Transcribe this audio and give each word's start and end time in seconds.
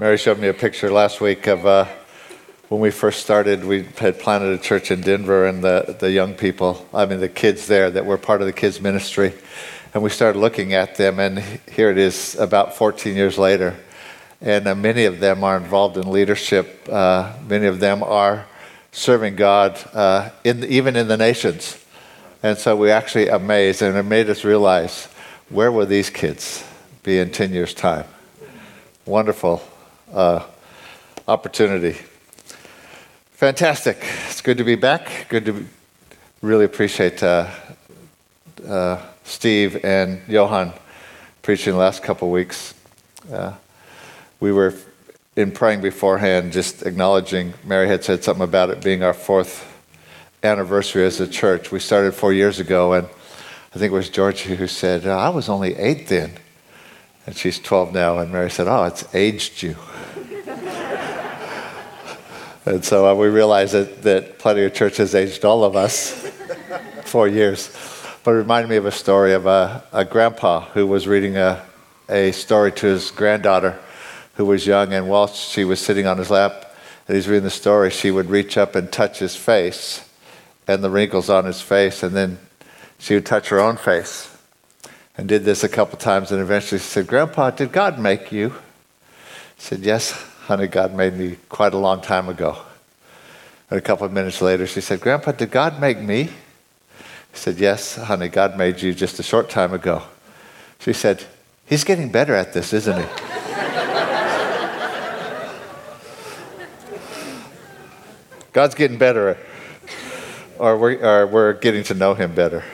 Mary 0.00 0.16
showed 0.16 0.38
me 0.38 0.46
a 0.46 0.54
picture 0.54 0.92
last 0.92 1.20
week 1.20 1.48
of 1.48 1.66
uh, 1.66 1.84
when 2.68 2.80
we 2.80 2.88
first 2.88 3.20
started. 3.20 3.64
We 3.64 3.82
had 3.96 4.20
planted 4.20 4.52
a 4.52 4.62
church 4.62 4.92
in 4.92 5.00
Denver, 5.00 5.44
and 5.44 5.60
the, 5.60 5.96
the 5.98 6.12
young 6.12 6.34
people, 6.34 6.86
I 6.94 7.04
mean, 7.04 7.18
the 7.18 7.28
kids 7.28 7.66
there 7.66 7.90
that 7.90 8.06
were 8.06 8.16
part 8.16 8.40
of 8.40 8.46
the 8.46 8.52
kids' 8.52 8.80
ministry. 8.80 9.34
And 9.92 10.00
we 10.00 10.10
started 10.10 10.38
looking 10.38 10.72
at 10.72 10.94
them, 10.94 11.18
and 11.18 11.40
here 11.68 11.90
it 11.90 11.98
is 11.98 12.36
about 12.36 12.76
14 12.76 13.16
years 13.16 13.38
later. 13.38 13.74
And 14.40 14.68
uh, 14.68 14.76
many 14.76 15.04
of 15.04 15.18
them 15.18 15.42
are 15.42 15.56
involved 15.56 15.96
in 15.96 16.12
leadership. 16.12 16.88
Uh, 16.88 17.32
many 17.48 17.66
of 17.66 17.80
them 17.80 18.04
are 18.04 18.46
serving 18.92 19.34
God, 19.34 19.80
uh, 19.94 20.30
in, 20.44 20.62
even 20.62 20.94
in 20.94 21.08
the 21.08 21.16
nations. 21.16 21.76
And 22.44 22.56
so 22.56 22.76
we 22.76 22.92
actually 22.92 23.26
amazed, 23.26 23.82
and 23.82 23.96
it 23.96 24.04
made 24.04 24.30
us 24.30 24.44
realize 24.44 25.06
where 25.48 25.72
will 25.72 25.86
these 25.86 26.08
kids 26.08 26.62
be 27.02 27.18
in 27.18 27.32
10 27.32 27.52
years' 27.52 27.74
time? 27.74 28.04
Wonderful 29.04 29.60
uh, 30.12 30.44
opportunity. 31.26 31.98
Fantastic. 33.32 33.98
It's 34.28 34.40
good 34.40 34.58
to 34.58 34.64
be 34.64 34.74
back. 34.74 35.26
Good 35.28 35.44
to 35.44 35.52
be, 35.52 35.66
really 36.42 36.64
appreciate 36.64 37.22
uh, 37.22 37.50
uh, 38.66 39.00
Steve 39.24 39.84
and 39.84 40.20
Johan 40.28 40.72
preaching 41.42 41.72
the 41.72 41.78
last 41.78 42.02
couple 42.02 42.30
weeks. 42.30 42.74
Uh, 43.32 43.52
we 44.40 44.52
were 44.52 44.74
in 45.36 45.52
praying 45.52 45.80
beforehand, 45.80 46.52
just 46.52 46.82
acknowledging, 46.82 47.54
Mary 47.64 47.86
had 47.86 48.02
said 48.02 48.24
something 48.24 48.42
about 48.42 48.70
it 48.70 48.82
being 48.82 49.02
our 49.02 49.14
fourth 49.14 49.64
anniversary 50.42 51.04
as 51.04 51.20
a 51.20 51.28
church. 51.28 51.70
We 51.70 51.78
started 51.78 52.12
four 52.12 52.32
years 52.32 52.58
ago, 52.58 52.92
and 52.92 53.06
I 53.74 53.78
think 53.78 53.92
it 53.92 53.96
was 53.96 54.08
Georgie 54.08 54.56
who 54.56 54.66
said, 54.66 55.06
I 55.06 55.28
was 55.28 55.48
only 55.48 55.76
eight 55.76 56.08
then. 56.08 56.32
And 57.28 57.36
she's 57.36 57.58
12 57.58 57.92
now, 57.92 58.16
and 58.20 58.32
Mary 58.32 58.50
said, 58.50 58.68
Oh, 58.68 58.84
it's 58.84 59.14
aged 59.14 59.62
you. 59.62 59.76
and 62.64 62.82
so 62.82 63.06
uh, 63.06 63.14
we 63.14 63.28
realized 63.28 63.74
that, 63.74 64.00
that 64.00 64.38
Plenty 64.38 64.64
of 64.64 64.72
churches 64.72 65.14
aged 65.14 65.44
all 65.44 65.62
of 65.62 65.76
us 65.76 66.12
four 67.04 67.28
years. 67.28 67.70
But 68.24 68.30
it 68.30 68.36
reminded 68.38 68.70
me 68.70 68.76
of 68.76 68.86
a 68.86 68.90
story 68.90 69.34
of 69.34 69.44
a, 69.44 69.84
a 69.92 70.06
grandpa 70.06 70.60
who 70.70 70.86
was 70.86 71.06
reading 71.06 71.36
a, 71.36 71.62
a 72.08 72.32
story 72.32 72.72
to 72.72 72.86
his 72.86 73.10
granddaughter 73.10 73.78
who 74.36 74.46
was 74.46 74.66
young, 74.66 74.94
and 74.94 75.06
while 75.06 75.26
she 75.26 75.66
was 75.66 75.80
sitting 75.80 76.06
on 76.06 76.16
his 76.16 76.30
lap 76.30 76.74
and 77.06 77.14
he's 77.14 77.28
reading 77.28 77.44
the 77.44 77.50
story, 77.50 77.90
she 77.90 78.10
would 78.10 78.30
reach 78.30 78.56
up 78.56 78.74
and 78.74 78.90
touch 78.90 79.18
his 79.18 79.36
face 79.36 80.08
and 80.66 80.82
the 80.82 80.88
wrinkles 80.88 81.28
on 81.28 81.44
his 81.44 81.60
face, 81.60 82.02
and 82.02 82.16
then 82.16 82.38
she 82.98 83.12
would 83.12 83.26
touch 83.26 83.50
her 83.50 83.60
own 83.60 83.76
face 83.76 84.27
and 85.18 85.28
did 85.28 85.44
this 85.44 85.62
a 85.64 85.68
couple 85.68 85.98
times. 85.98 86.32
And 86.32 86.40
eventually 86.40 86.78
said, 86.78 87.08
Grandpa, 87.08 87.50
did 87.50 87.72
God 87.72 87.98
make 87.98 88.32
you? 88.32 88.50
He 88.50 88.54
said, 89.58 89.80
Yes, 89.80 90.12
honey, 90.42 90.68
God 90.68 90.94
made 90.94 91.14
me 91.14 91.36
quite 91.48 91.74
a 91.74 91.78
long 91.78 92.00
time 92.00 92.28
ago. 92.28 92.56
And 93.68 93.76
a 93.76 93.82
couple 93.82 94.06
of 94.06 94.12
minutes 94.12 94.40
later, 94.40 94.66
she 94.66 94.80
said, 94.80 95.00
Grandpa, 95.00 95.32
did 95.32 95.50
God 95.50 95.78
make 95.80 96.00
me? 96.00 96.22
He 96.22 96.32
said, 97.34 97.58
Yes, 97.58 97.96
honey, 97.96 98.28
God 98.28 98.56
made 98.56 98.80
you 98.80 98.94
just 98.94 99.18
a 99.18 99.22
short 99.24 99.50
time 99.50 99.74
ago. 99.74 100.04
She 100.78 100.92
said, 100.92 101.24
He's 101.66 101.82
getting 101.84 102.10
better 102.10 102.34
at 102.34 102.54
this, 102.54 102.72
isn't 102.72 102.96
he? 102.96 103.04
God's 108.54 108.74
getting 108.74 108.96
better, 108.96 109.36
or 110.58 110.78
we're, 110.78 111.04
or 111.04 111.26
we're 111.26 111.52
getting 111.52 111.82
to 111.84 111.94
know 111.94 112.14
him 112.14 112.34
better. 112.34 112.64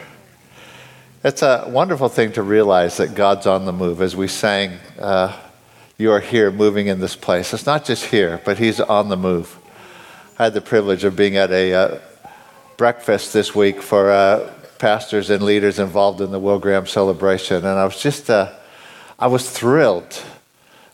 It's 1.24 1.40
a 1.40 1.64
wonderful 1.66 2.10
thing 2.10 2.32
to 2.32 2.42
realize 2.42 2.98
that 2.98 3.14
God's 3.14 3.46
on 3.46 3.64
the 3.64 3.72
move. 3.72 4.02
As 4.02 4.14
we 4.14 4.28
sang, 4.28 4.72
uh, 4.98 5.34
You 5.96 6.12
are 6.12 6.20
here 6.20 6.50
moving 6.50 6.88
in 6.88 7.00
this 7.00 7.16
place. 7.16 7.54
It's 7.54 7.64
not 7.64 7.86
just 7.86 8.04
here, 8.04 8.42
but 8.44 8.58
He's 8.58 8.78
on 8.78 9.08
the 9.08 9.16
move. 9.16 9.56
I 10.38 10.44
had 10.44 10.52
the 10.52 10.60
privilege 10.60 11.02
of 11.02 11.16
being 11.16 11.38
at 11.38 11.50
a 11.50 11.72
uh, 11.72 11.98
breakfast 12.76 13.32
this 13.32 13.54
week 13.54 13.80
for 13.80 14.10
uh, 14.10 14.52
pastors 14.78 15.30
and 15.30 15.42
leaders 15.42 15.78
involved 15.78 16.20
in 16.20 16.30
the 16.30 16.38
Will 16.38 16.58
Graham 16.58 16.86
celebration, 16.86 17.56
and 17.56 17.78
I 17.78 17.86
was 17.86 17.98
just, 17.98 18.28
uh, 18.28 18.52
I 19.18 19.28
was 19.28 19.48
thrilled 19.48 20.22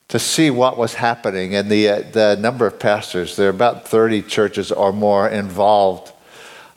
to 0.07 0.21
see 0.21 0.49
what 0.49 0.79
was 0.79 0.95
happening 0.95 1.57
and 1.57 1.69
the, 1.69 1.89
uh, 1.89 2.03
the 2.13 2.37
number 2.39 2.69
of 2.69 2.79
pastors. 2.79 3.35
There 3.35 3.49
are 3.49 3.51
about 3.51 3.89
30 3.89 4.23
churches 4.23 4.71
or 4.71 4.93
more 4.93 5.29
involved 5.29 6.13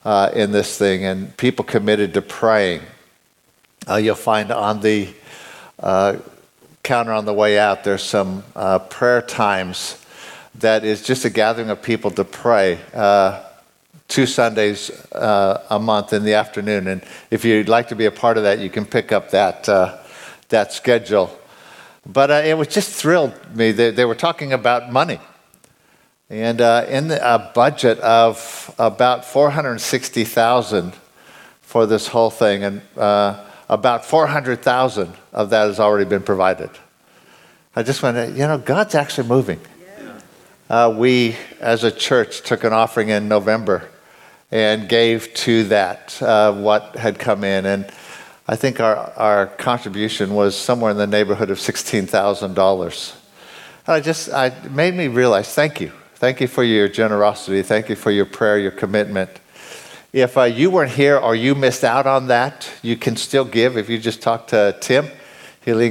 uh, 0.03 0.31
in 0.33 0.51
this 0.51 0.75
thing, 0.75 1.05
and 1.05 1.37
people 1.37 1.63
committed 1.63 2.15
to 2.15 2.23
praying 2.23 2.81
uh, 3.89 3.95
you'll 3.95 4.15
find 4.15 4.51
on 4.51 4.81
the 4.81 5.09
uh, 5.79 6.17
counter 6.83 7.11
on 7.11 7.25
the 7.25 7.33
way 7.33 7.57
out, 7.59 7.83
there's 7.83 8.03
some 8.03 8.43
uh, 8.55 8.79
prayer 8.79 9.21
times 9.21 10.03
that 10.55 10.85
is 10.85 11.01
just 11.01 11.25
a 11.25 11.29
gathering 11.29 11.69
of 11.69 11.81
people 11.81 12.11
to 12.11 12.23
pray 12.23 12.79
uh, 12.93 13.43
two 14.07 14.25
Sundays 14.25 14.91
uh, 15.13 15.65
a 15.69 15.79
month 15.79 16.13
in 16.13 16.23
the 16.23 16.33
afternoon. 16.33 16.87
And 16.87 17.03
if 17.31 17.43
you'd 17.43 17.69
like 17.69 17.87
to 17.89 17.95
be 17.95 18.05
a 18.05 18.11
part 18.11 18.37
of 18.37 18.43
that, 18.43 18.59
you 18.59 18.69
can 18.69 18.85
pick 18.85 19.11
up 19.11 19.31
that, 19.31 19.67
uh, 19.67 19.97
that 20.49 20.71
schedule. 20.71 21.37
But 22.05 22.29
it 22.45 22.57
was 22.57 22.67
just 22.67 22.91
thrilled 22.91 23.33
me. 23.55 23.71
They, 23.71 23.91
they 23.91 24.05
were 24.05 24.15
talking 24.15 24.53
about 24.53 24.91
money. 24.91 25.19
And 26.29 26.59
in 26.61 27.07
the, 27.07 27.19
a 27.21 27.51
budget 27.53 27.99
of 27.99 28.73
about 28.77 29.25
460,000 29.25 30.93
for 31.61 31.85
this 31.85 32.07
whole 32.07 32.29
thing. 32.29 32.63
And 32.63 32.81
about 33.69 34.05
400,000 34.05 35.13
of 35.31 35.49
that 35.49 35.67
has 35.67 35.79
already 35.79 36.09
been 36.09 36.23
provided. 36.23 36.69
I 37.75 37.83
just 37.83 38.03
went, 38.03 38.35
you 38.35 38.47
know, 38.47 38.57
God's 38.57 38.95
actually 38.95 39.27
moving. 39.27 39.59
Uh, 40.69 40.93
we, 40.95 41.35
as 41.59 41.83
a 41.83 41.91
church, 41.91 42.41
took 42.41 42.63
an 42.63 42.73
offering 42.73 43.09
in 43.09 43.27
November 43.27 43.89
and 44.51 44.87
gave 44.87 45.33
to 45.33 45.63
that 45.65 46.21
uh, 46.21 46.53
what 46.53 46.95
had 46.95 47.17
come 47.19 47.43
in. 47.43 47.65
And 47.65 47.91
I 48.47 48.55
think 48.55 48.79
our, 48.79 48.95
our 49.15 49.47
contribution 49.47 50.35
was 50.35 50.55
somewhere 50.55 50.91
in 50.91 50.97
the 50.97 51.07
neighborhood 51.07 51.49
of 51.49 51.57
$16,000. 51.57 53.15
And 53.85 53.95
I 53.95 53.99
just, 53.99 54.31
I 54.31 54.51
made 54.69 54.93
me 54.93 55.07
realize, 55.07 55.53
thank 55.53 55.81
you. 55.81 55.91
Thank 56.15 56.39
you 56.39 56.47
for 56.47 56.63
your 56.63 56.87
generosity. 56.87 57.61
Thank 57.63 57.89
you 57.89 57.95
for 57.95 58.11
your 58.11 58.25
prayer, 58.25 58.57
your 58.57 58.71
commitment. 58.71 59.29
If 60.13 60.37
uh, 60.37 60.43
you 60.43 60.69
weren't 60.69 60.91
here 60.91 61.17
or 61.17 61.33
you 61.33 61.55
missed 61.55 61.83
out 61.83 62.05
on 62.05 62.27
that, 62.27 62.69
you 62.83 62.95
can 62.95 63.15
still 63.15 63.45
give. 63.45 63.77
If 63.77 63.89
you 63.89 63.97
just 63.97 64.21
talk 64.21 64.45
to 64.49 64.77
Tim, 64.79 65.07
he'll 65.65 65.81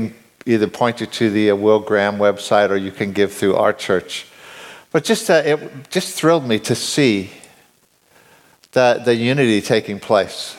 either 0.47 0.69
point 0.69 1.01
you 1.01 1.07
to 1.07 1.29
the 1.29 1.51
uh, 1.51 1.57
Will 1.57 1.81
Graham 1.81 2.19
website 2.19 2.71
or 2.71 2.77
you 2.77 2.93
can 2.93 3.11
give 3.11 3.33
through 3.33 3.57
our 3.57 3.73
church. 3.73 4.27
But 4.93 5.03
just, 5.03 5.29
uh, 5.29 5.43
it 5.45 5.91
just 5.91 6.15
thrilled 6.17 6.47
me 6.47 6.61
to 6.61 6.77
see 6.77 7.31
the, 8.71 9.03
the 9.05 9.17
unity 9.17 9.61
taking 9.61 9.99
place. 9.99 10.57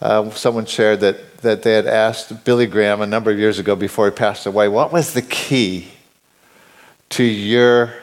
Uh, 0.00 0.28
someone 0.30 0.66
shared 0.66 0.98
that, 0.98 1.38
that 1.42 1.62
they 1.62 1.74
had 1.74 1.86
asked 1.86 2.44
Billy 2.44 2.66
Graham 2.66 3.00
a 3.00 3.06
number 3.06 3.30
of 3.30 3.38
years 3.38 3.60
ago 3.60 3.76
before 3.76 4.06
he 4.06 4.10
passed 4.10 4.46
away, 4.46 4.66
what 4.66 4.92
was 4.92 5.12
the 5.12 5.22
key 5.22 5.92
to 7.10 7.22
your 7.22 7.94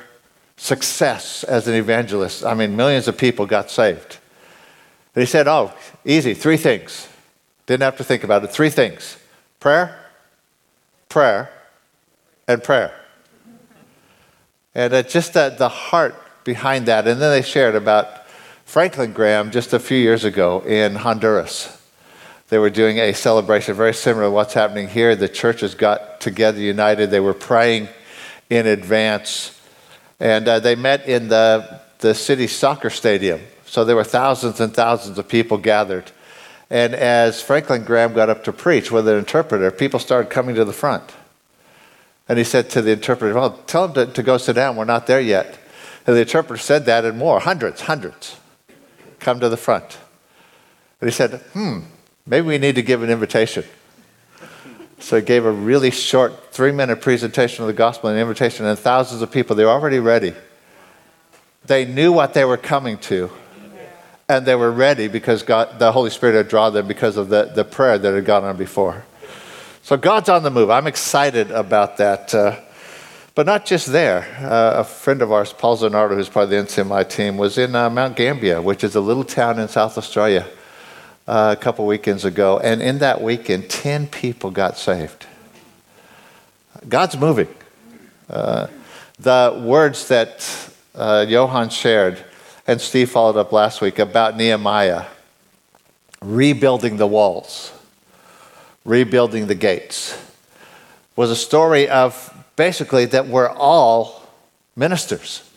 success 0.56 1.44
as 1.44 1.68
an 1.68 1.74
evangelist? 1.74 2.46
I 2.46 2.54
mean, 2.54 2.78
millions 2.78 3.10
of 3.10 3.18
people 3.18 3.46
got 3.46 3.70
saved. 3.70 4.20
He 5.16 5.26
said, 5.26 5.48
Oh, 5.48 5.74
easy, 6.04 6.34
three 6.34 6.58
things. 6.58 7.08
Didn't 7.66 7.84
have 7.84 7.98
to 7.98 8.04
think 8.04 8.24
about 8.24 8.44
it. 8.44 8.52
Three 8.52 8.70
things 8.70 9.18
prayer, 9.60 9.98
prayer, 11.10 11.50
and 12.48 12.62
prayer. 12.62 12.94
And 14.76 15.08
just 15.08 15.36
uh, 15.36 15.50
the 15.50 15.70
heart 15.70 16.16
behind 16.44 16.86
that. 16.88 17.08
And 17.08 17.20
then 17.20 17.32
they 17.32 17.42
shared 17.42 17.76
about 17.76 18.28
Franklin 18.66 19.14
Graham 19.14 19.50
just 19.52 19.74
a 19.74 19.80
few 19.80 19.98
years 19.98 20.26
ago 20.26 20.60
in 20.60 20.96
Honduras. 20.96 21.82
They 22.50 22.60
were 22.60 22.70
doing 22.70 23.00
a 23.00 23.14
celebration 23.14 23.74
very 23.74 23.94
similar 23.94 24.26
to 24.26 24.32
what's 24.32 24.54
happening 24.54 24.88
here. 24.88 25.16
The 25.16 25.30
churches 25.30 25.74
got 25.74 26.22
together, 26.22 26.60
united. 26.60 27.10
They 27.10 27.22
were 27.22 27.34
praying 27.34 27.88
in 28.50 28.68
advance. 28.68 29.60
And 30.20 30.48
uh, 30.48 30.60
they 30.60 30.76
met 30.76 31.08
in 31.08 31.30
the, 31.30 31.82
the 32.00 32.14
city 32.14 32.48
soccer 32.48 32.92
stadium 32.92 33.40
so 33.66 33.84
there 33.84 33.96
were 33.96 34.04
thousands 34.04 34.60
and 34.60 34.74
thousands 34.74 35.18
of 35.18 35.28
people 35.28 35.58
gathered. 35.58 36.12
And 36.70 36.94
as 36.96 37.42
Franklin 37.42 37.84
Graham 37.84 38.14
got 38.14 38.30
up 38.30 38.44
to 38.46 38.54
preach 38.54 38.92
with 38.92 39.08
an 39.08 39.18
interpreter, 39.18 39.70
people 39.72 40.00
started 40.00 40.30
coming 40.30 40.56
to 40.56 40.66
the 40.66 40.74
front. 40.74 41.04
And 42.28 42.38
he 42.38 42.44
said 42.44 42.70
to 42.72 42.82
the 42.82 42.92
interpreter, 42.92 43.34
Well, 43.36 43.60
tell 43.68 43.88
them 43.88 44.08
to, 44.08 44.14
to 44.14 44.24
go 44.24 44.38
sit 44.38 44.54
down. 44.54 44.76
We're 44.76 44.86
not 44.86 45.08
there 45.08 45.22
yet. 45.22 45.60
And 46.08 46.16
the 46.16 46.22
interpreter 46.22 46.62
said 46.62 46.86
that 46.86 47.06
and 47.06 47.18
more 47.18 47.40
hundreds, 47.40 47.82
hundreds 47.82 48.38
come 49.20 49.40
to 49.40 49.50
the 49.50 49.58
front. 49.58 49.98
And 51.02 51.10
he 51.10 51.14
said, 51.14 51.42
Hmm, 51.54 51.82
maybe 52.26 52.48
we 52.48 52.58
need 52.58 52.76
to 52.76 52.82
give 52.82 53.04
an 53.04 53.10
invitation. 53.10 53.64
So 55.00 55.18
he 55.18 55.22
gave 55.22 55.46
a 55.46 55.52
really 55.52 55.92
short 55.92 56.52
three 56.52 56.72
minute 56.72 57.02
presentation 57.02 57.64
of 57.64 57.68
the 57.68 57.74
gospel 57.74 58.10
and 58.10 58.20
invitation, 58.20 58.66
and 58.66 58.78
thousands 58.78 59.22
of 59.22 59.32
people, 59.32 59.56
they 59.56 59.66
were 59.66 59.72
already 59.72 60.00
ready. 60.00 60.34
They 61.66 61.86
knew 61.86 62.12
what 62.12 62.34
they 62.34 62.46
were 62.46 62.58
coming 62.58 62.98
to 63.00 63.30
and 64.28 64.46
they 64.46 64.56
were 64.56 64.72
ready 64.72 65.08
because 65.08 65.44
God, 65.44 65.80
the 65.80 65.92
Holy 65.92 66.10
Spirit 66.10 66.36
had 66.36 66.48
drawn 66.48 66.74
them 66.74 66.88
because 66.88 67.18
of 67.18 67.30
the, 67.30 67.46
the 67.46 67.64
prayer 67.64 67.98
that 67.98 68.14
had 68.14 68.26
gone 68.26 68.44
on 68.44 68.58
before. 68.58 69.06
So 69.84 69.98
God's 69.98 70.30
on 70.30 70.44
the 70.44 70.50
move. 70.50 70.70
I'm 70.70 70.88
excited 70.88 71.52
about 71.52 71.98
that. 71.98 72.34
Uh, 72.34 72.60
But 73.36 73.46
not 73.46 73.66
just 73.66 73.92
there. 73.92 74.24
Uh, 74.40 74.80
a 74.80 74.84
friend 74.86 75.22
of 75.22 75.30
ours, 75.30 75.52
Paul 75.52 75.78
Zanardo, 75.78 76.16
who's 76.16 76.30
part 76.30 76.46
of 76.46 76.50
the 76.52 76.56
NCMI 76.56 77.10
team, 77.10 77.38
was 77.38 77.58
in 77.58 77.76
uh, 77.76 77.90
Mount 77.90 78.16
Gambier, 78.16 78.62
which 78.62 78.82
is 78.82 78.96
a 78.96 79.02
little 79.02 79.26
town 79.26 79.60
in 79.60 79.68
South 79.68 79.98
Australia, 79.98 80.48
uh, 81.28 81.54
a 81.58 81.62
couple 81.62 81.86
weekends 81.86 82.24
ago. 82.24 82.60
And 82.60 82.82
in 82.82 83.00
that 83.00 83.22
weekend, 83.22 83.70
10 83.70 84.08
people 84.08 84.52
got 84.52 84.78
saved. 84.78 85.26
God's 86.88 87.18
moving. 87.18 87.50
Uh, 88.30 88.68
the 89.20 89.62
words 89.66 90.08
that 90.08 90.70
uh, 90.96 91.26
Johan 91.28 91.70
shared, 91.70 92.24
and 92.68 92.82
Steve 92.82 93.12
followed 93.12 93.38
up 93.38 93.52
last 93.52 93.82
week 93.82 94.00
about 94.00 94.38
Nehemiah 94.38 95.06
rebuilding 96.22 96.98
the 96.98 97.08
walls, 97.08 97.72
rebuilding 98.84 99.48
the 99.48 99.56
gates, 99.56 100.18
was 101.16 101.30
a 101.30 101.36
story 101.36 101.88
of 101.88 102.34
basically 102.56 103.06
that 103.06 103.28
we're 103.28 103.50
all 103.50 104.28
ministers. 104.76 105.50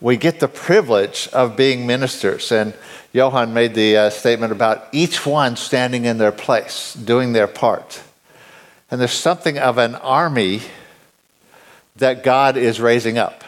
We 0.00 0.16
get 0.16 0.40
the 0.40 0.48
privilege 0.48 1.28
of 1.32 1.56
being 1.56 1.86
ministers. 1.86 2.50
And 2.52 2.74
Johan 3.12 3.52
made 3.52 3.74
the 3.74 3.96
uh, 3.96 4.10
statement 4.10 4.52
about 4.52 4.88
each 4.92 5.26
one 5.26 5.56
standing 5.56 6.04
in 6.06 6.18
their 6.18 6.32
place, 6.32 6.94
doing 6.94 7.32
their 7.32 7.46
part. 7.46 8.02
And 8.90 9.00
there's 9.00 9.12
something 9.12 9.58
of 9.58 9.78
an 9.78 9.94
army 9.94 10.62
that 11.96 12.24
God 12.24 12.56
is 12.56 12.80
raising 12.80 13.18
up. 13.18 13.44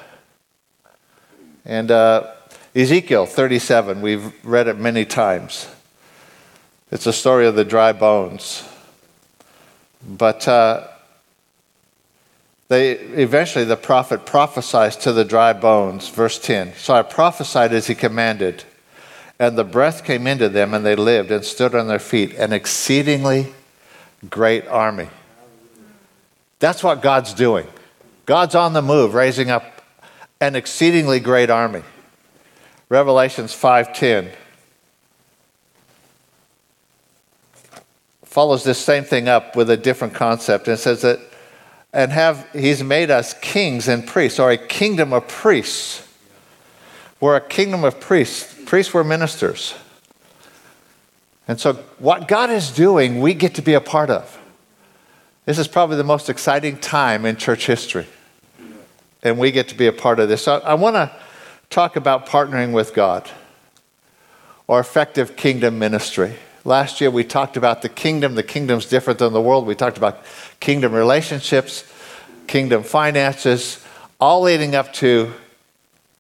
And 1.65 1.91
uh, 1.91 2.33
Ezekiel 2.75 3.27
37, 3.27 4.01
we've 4.01 4.33
read 4.45 4.67
it 4.67 4.79
many 4.79 5.05
times. 5.05 5.69
It's 6.91 7.07
a 7.07 7.13
story 7.13 7.47
of 7.47 7.55
the 7.55 7.65
dry 7.65 7.93
bones. 7.93 8.69
But 10.07 10.49
uh, 10.49 10.89
they 12.69 12.93
eventually 12.93 13.65
the 13.65 13.77
prophet 13.77 14.27
prophesies 14.27 14.97
to 14.97 15.13
the 15.13 15.25
dry 15.25 15.53
bones, 15.53 16.09
verse 16.09 16.39
10. 16.39 16.75
So 16.75 16.95
I 16.95 17.03
prophesied 17.03 17.73
as 17.73 17.87
he 17.87 17.95
commanded, 17.95 18.65
and 19.39 19.57
the 19.57 19.65
breath 19.65 20.05
came 20.05 20.27
into 20.27 20.49
them, 20.49 20.75
and 20.75 20.85
they 20.85 20.97
lived 20.97 21.31
and 21.31 21.45
stood 21.45 21.75
on 21.75 21.87
their 21.87 21.99
feet, 21.99 22.35
an 22.35 22.53
exceedingly 22.53 23.53
great 24.29 24.67
army. 24.67 25.09
That's 26.59 26.83
what 26.83 27.03
God's 27.03 27.35
doing. 27.35 27.67
God's 28.27 28.55
on 28.55 28.73
the 28.73 28.83
move, 28.83 29.15
raising 29.15 29.51
up 29.51 29.72
an 30.43 30.57
exceedingly 30.57 31.21
great 31.21 31.51
army. 31.51 31.85
Revelations 32.89 33.55
5:10 33.55 34.33
follows 38.25 38.65
this 38.65 38.79
same 38.79 39.05
thing 39.05 39.29
up 39.29 39.55
with 39.55 39.71
a 39.71 39.77
different 39.77 40.15
concept. 40.15 40.67
And 40.67 40.77
says 40.77 41.03
that 41.03 41.21
and 41.93 42.11
have 42.11 42.49
he's 42.53 42.83
made 42.83 43.09
us 43.09 43.35
kings 43.35 43.87
and 43.87 44.05
priests 44.05 44.41
or 44.41 44.51
a 44.51 44.59
kingdom 44.59 45.13
of 45.13 45.29
priests. 45.29 46.03
We're 47.21 47.37
a 47.37 47.41
kingdom 47.41 47.85
of 47.85 48.01
priests. 48.01 48.53
Priests 48.67 48.93
were 48.93 49.05
ministers. 49.05 49.75
And 51.47 51.61
so 51.61 51.75
what 52.01 52.27
god 52.27 52.51
is 52.51 52.73
doing 52.73 53.21
we 53.21 53.33
get 53.33 53.55
to 53.55 53.63
be 53.63 53.75
a 53.75 53.81
part 53.81 54.11
of. 54.11 54.41
This 55.45 55.59
is 55.59 55.69
probably 55.69 55.99
the 55.99 56.05
most 56.05 56.29
exciting 56.29 56.79
time 56.79 57.25
in 57.25 57.37
church 57.37 57.67
history 57.67 58.09
and 59.23 59.39
we 59.39 59.51
get 59.51 59.69
to 59.69 59.75
be 59.75 59.87
a 59.87 59.93
part 59.93 60.19
of 60.19 60.29
this 60.29 60.43
so 60.43 60.61
i 60.65 60.75
want 60.75 60.95
to 60.95 61.11
talk 61.71 61.97
about 61.97 62.27
partnering 62.27 62.73
with 62.73 62.95
god 62.95 63.31
or 64.67 64.81
effective 64.81 65.37
kingdom 65.37 65.79
ministry 65.79 66.37
Last 66.65 67.01
year 67.01 67.11
we 67.11 67.25
talked 67.25 67.57
about 67.57 67.83
the 67.83 67.89
kingdom. 67.89 68.37
The 68.37 68.43
kingdom's 68.45 68.87
different 68.87 69.19
than 69.19 69.33
the 69.33 69.41
world. 69.41 69.67
We 69.67 69.75
talked 69.75 69.97
about 69.97 70.25
kingdom 70.61 70.93
relationships, 70.93 71.85
kingdom 72.47 72.85
finances, 72.85 73.85
all 74.21 74.43
leading 74.43 74.77
up 74.77 74.93
to 74.95 75.33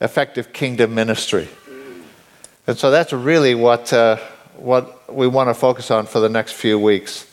effective 0.01 0.53
kingdom 0.53 0.97
ministry. 0.97 1.49
And 2.67 2.77
so 2.77 2.91
that's 2.91 3.13
really 3.13 3.55
what, 3.55 3.93
uh, 3.93 4.17
what 4.57 5.15
we 5.15 5.29
want 5.29 5.49
to 5.49 5.55
focus 5.55 5.93
on 5.93 6.07
for 6.07 6.19
the 6.19 6.29
next 6.29 6.53
few 6.53 6.77
weeks. 6.77 7.27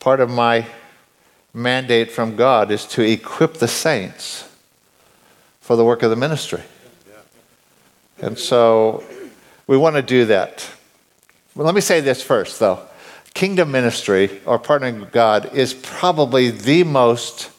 Part 0.00 0.18
of 0.18 0.28
my 0.28 0.66
mandate 1.54 2.10
from 2.10 2.34
God 2.34 2.72
is 2.72 2.86
to 2.86 3.02
equip 3.02 3.54
the 3.54 3.68
saints 3.68 4.48
for 5.66 5.74
the 5.74 5.84
work 5.84 6.04
of 6.04 6.10
the 6.10 6.16
ministry. 6.16 6.62
And 8.22 8.38
so 8.38 9.02
we 9.66 9.76
want 9.76 9.96
to 9.96 10.02
do 10.02 10.26
that. 10.26 10.70
Well, 11.56 11.66
let 11.66 11.74
me 11.74 11.80
say 11.80 11.98
this 11.98 12.22
first, 12.22 12.60
though. 12.60 12.86
Kingdom 13.34 13.72
ministry 13.72 14.40
or 14.46 14.60
partnering 14.60 15.00
with 15.00 15.10
God 15.10 15.52
is 15.52 15.74
probably 15.74 16.50
the 16.50 16.84
most 16.84 17.50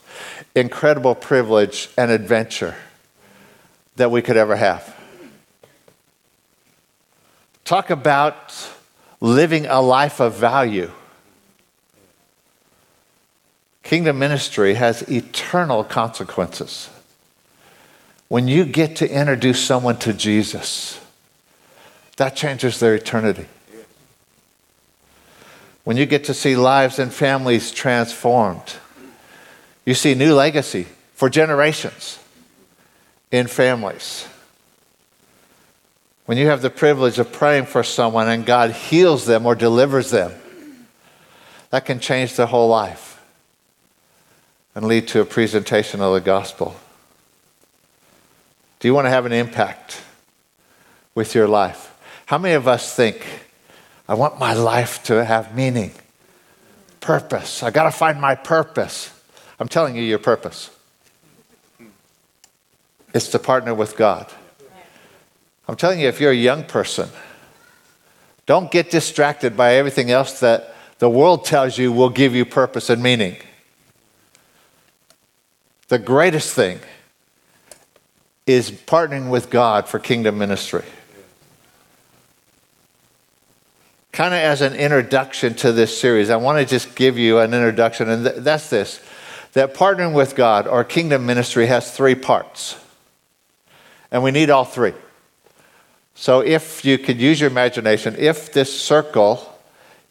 incredible 0.56 1.15
privilege 1.15 1.89
and 1.98 2.09
adventure 2.09 2.75
that 3.98 4.10
we 4.10 4.21
could 4.21 4.38
ever 4.38 4.56
have. 4.56 4.95
Talk 7.65 7.89
about 7.89 8.69
living 9.19 9.65
a 9.65 9.81
life 9.81 10.21
of 10.21 10.33
value. 10.36 10.92
Kingdom 13.83 14.18
ministry 14.18 14.75
has 14.75 15.01
eternal 15.12 15.83
consequences. 15.83 16.89
When 18.27 18.47
you 18.47 18.65
get 18.65 18.97
to 18.97 19.09
introduce 19.09 19.63
someone 19.63 19.97
to 20.00 20.13
Jesus, 20.13 21.00
that 22.18 22.35
changes 22.35 22.79
their 22.79 22.95
eternity 22.95 23.45
when 25.88 25.95
you 25.95 26.06
get 26.06 26.25
to 26.25 26.33
see 26.33 26.57
lives 26.57 27.00
and 27.00 27.13
families 27.13 27.71
transformed. 27.71 28.74
You 29.85 29.94
see 29.94 30.15
new 30.15 30.33
legacy 30.33 30.85
for 31.13 31.29
generations 31.29 32.19
in 33.31 33.47
families. 33.47 34.27
When 36.25 36.38
you 36.38 36.47
have 36.47 36.62
the 36.62 36.69
privilege 36.69 37.19
of 37.19 37.31
praying 37.31 37.68
for 37.68 37.83
someone 37.83 38.27
and 38.27 38.45
God 38.45 38.71
heals 38.71 39.25
them 39.25 39.45
or 39.45 39.56
delivers 39.56 40.12
them, 40.12 40.33
that 41.69 41.85
can 41.85 42.01
change 42.01 42.35
their 42.35 42.47
whole 42.47 42.68
life 42.68 43.24
and 44.75 44.85
lead 44.85 45.07
to 45.07 45.21
a 45.21 45.25
presentation 45.25 46.01
of 46.01 46.13
the 46.13 46.19
gospel. 46.19 46.75
Do 48.79 48.88
you 48.88 48.94
want 48.94 49.06
to 49.06 49.09
have 49.09 49.25
an 49.25 49.31
impact 49.31 50.01
with 51.15 51.33
your 51.33 51.47
life? 51.47 51.94
How 52.27 52.38
many 52.38 52.53
of 52.53 52.68
us 52.68 52.94
think, 52.95 53.25
I 54.07 54.13
want 54.13 54.39
my 54.39 54.53
life 54.53 55.03
to 55.06 55.24
have 55.24 55.56
meaning, 55.56 55.91
purpose. 57.00 57.63
I 57.63 57.71
got 57.71 57.83
to 57.83 57.91
find 57.91 58.19
my 58.19 58.35
purpose. 58.35 59.12
I'm 59.59 59.68
telling 59.68 59.95
you 59.95 60.03
your 60.03 60.19
purpose. 60.19 60.69
It's 63.13 63.29
to 63.29 63.39
partner 63.39 63.74
with 63.74 63.96
God. 63.96 64.31
I'm 65.67 65.75
telling 65.75 66.00
you, 66.00 66.07
if 66.07 66.19
you're 66.19 66.31
a 66.31 66.36
young 66.36 66.63
person, 66.65 67.10
don't 68.46 68.69
get 68.72 68.91
distracted 68.91 69.57
by 69.57 69.75
everything 69.75 70.12
else 70.12 70.39
that 70.41 70.75
the 71.00 71.10
world 71.10 71.46
tells 71.46 71.77
you 71.77 71.91
will 71.91 72.10
give 72.10 72.36
you 72.36 72.46
purpose 72.46 72.89
and 72.89 73.01
meaning. 73.01 73.38
The 75.88 76.00
greatest 76.00 76.53
thing 76.53 76.79
is 78.48 78.72
partnering 78.72 79.30
with 79.30 79.51
God 79.51 79.88
for 79.88 80.00
kingdom 80.00 80.39
ministry 80.39 80.84
kind 84.18 84.34
of 84.34 84.39
as 84.39 84.62
an 84.62 84.74
introduction 84.74 85.54
to 85.54 85.72
this 85.72 85.96
series, 85.96 86.32
I 86.32 86.38
want 86.38 86.58
to 86.58 86.66
just 86.66 86.96
give 86.96 87.20
you 87.20 87.38
an 87.38 87.54
introduction, 87.54 88.10
and 88.10 88.25
th- 88.25 88.38
that's 88.38 88.68
this 88.68 89.00
that 89.54 89.75
partnering 89.75 90.13
with 90.13 90.36
God 90.36 90.66
or 90.68 90.84
kingdom 90.84 91.27
ministry 91.27 91.68
has 91.68 91.96
three 91.96 92.16
parts. 92.16 92.77
And 94.10 94.24
we 94.24 94.32
need 94.32 94.50
all 94.50 94.66
three. 94.66 94.94
So 96.16 96.39
if 96.39 96.84
you 96.84 96.98
could 96.98 97.22
use 97.22 97.39
your 97.39 97.50
imagination, 97.50 98.16
if 98.18 98.51
this 98.51 98.82
circle, 98.82 99.56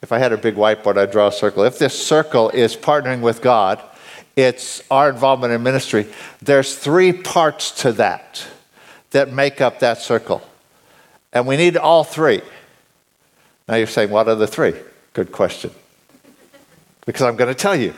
if 0.03 0.13
I 0.13 0.19
had 0.19 0.33
a 0.33 0.37
big 0.37 0.55
whiteboard, 0.55 0.97
I'd 0.97 1.11
draw 1.11 1.27
a 1.27 1.33
circle. 1.33 1.65
If 1.65 1.79
this 1.79 2.01
circle 2.01 2.51
is 2.51 2.77
partnering 2.77 3.23
with 3.23 3.43
God, 3.43 3.83
it's 4.37 4.83
our 4.91 5.09
involvement 5.09 5.53
in 5.55 5.63
ministry. 5.63 6.07
There's 6.43 6.77
three 6.77 7.13
parts 7.13 7.71
to 7.83 7.93
that 7.93 8.47
that 9.11 9.33
make 9.33 9.63
up 9.63 9.81
that 9.81 9.99
circle. 9.99 10.43
And 11.33 11.47
we 11.47 11.57
need 11.57 11.77
all 11.77 12.05
three. 12.05 12.43
Now 13.67 13.77
you're 13.77 13.87
saying, 13.87 14.11
what 14.11 14.29
are 14.29 14.35
the 14.35 14.47
three? 14.47 14.75
Good 15.15 15.33
question. 15.33 15.71
Because 17.07 17.23
I'm 17.23 17.37
going 17.37 17.49
to 17.49 17.59
tell 17.59 17.75
you. 17.75 17.95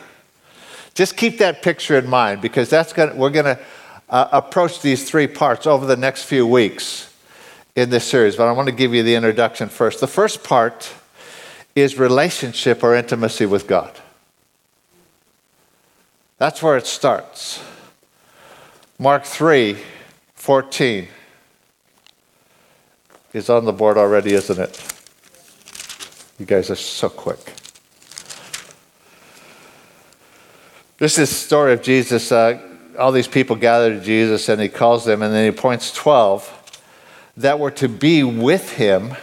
Just 0.95 1.16
keep 1.16 1.38
that 1.38 1.62
picture 1.62 1.99
in 1.99 2.09
mind 2.09 2.40
because 2.40 2.71
that's 2.71 2.92
to, 2.92 3.12
we're 3.14 3.30
going 3.30 3.57
to 3.57 3.59
uh, 4.09 4.28
approach 4.33 4.80
these 4.80 5.09
three 5.09 5.26
parts 5.26 5.66
over 5.66 5.87
the 5.87 5.97
next 5.97 6.25
few 6.25 6.47
weeks 6.47 7.12
in 7.76 7.90
this 7.90 8.04
series. 8.04 8.37
But 8.37 8.49
I 8.49 8.52
want 8.52 8.66
to 8.66 8.75
give 8.75 8.95
you 8.95 9.02
the 9.02 9.14
introduction 9.14 9.68
first. 9.68 10.00
The 10.00 10.07
first 10.07 10.42
part 10.42 10.92
is 11.75 11.99
relationship 11.99 12.83
or 12.83 12.95
intimacy 12.95 13.47
with 13.47 13.66
God. 13.66 13.92
That's 16.38 16.62
where 16.62 16.76
it 16.76 16.87
starts. 16.87 17.62
Mark 18.99 19.25
3 19.25 19.76
14 20.35 21.09
is 23.33 23.50
on 23.50 23.64
the 23.64 23.73
board 23.73 23.99
already, 23.99 24.33
isn't 24.33 24.59
it? 24.59 24.95
You 26.38 26.47
guys 26.47 26.71
are 26.71 26.76
so 26.76 27.09
quick. 27.09 27.52
This 30.99 31.18
is 31.18 31.28
the 31.28 31.35
story 31.35 31.73
of 31.73 31.83
Jesus 31.83 32.33
uh, 32.33 32.61
all 32.99 33.12
these 33.12 33.28
people 33.28 33.54
gather 33.57 33.95
to 33.95 34.00
Jesus 34.00 34.49
and 34.49 34.61
he 34.61 34.68
calls 34.68 35.04
them, 35.04 35.23
and 35.23 35.33
then 35.33 35.50
he 35.50 35.57
points 35.57 35.92
12 35.92 36.54
that 37.37 37.59
were 37.59 37.71
to 37.71 37.88
be 37.88 38.25
with 38.25 38.73
him 38.73 39.14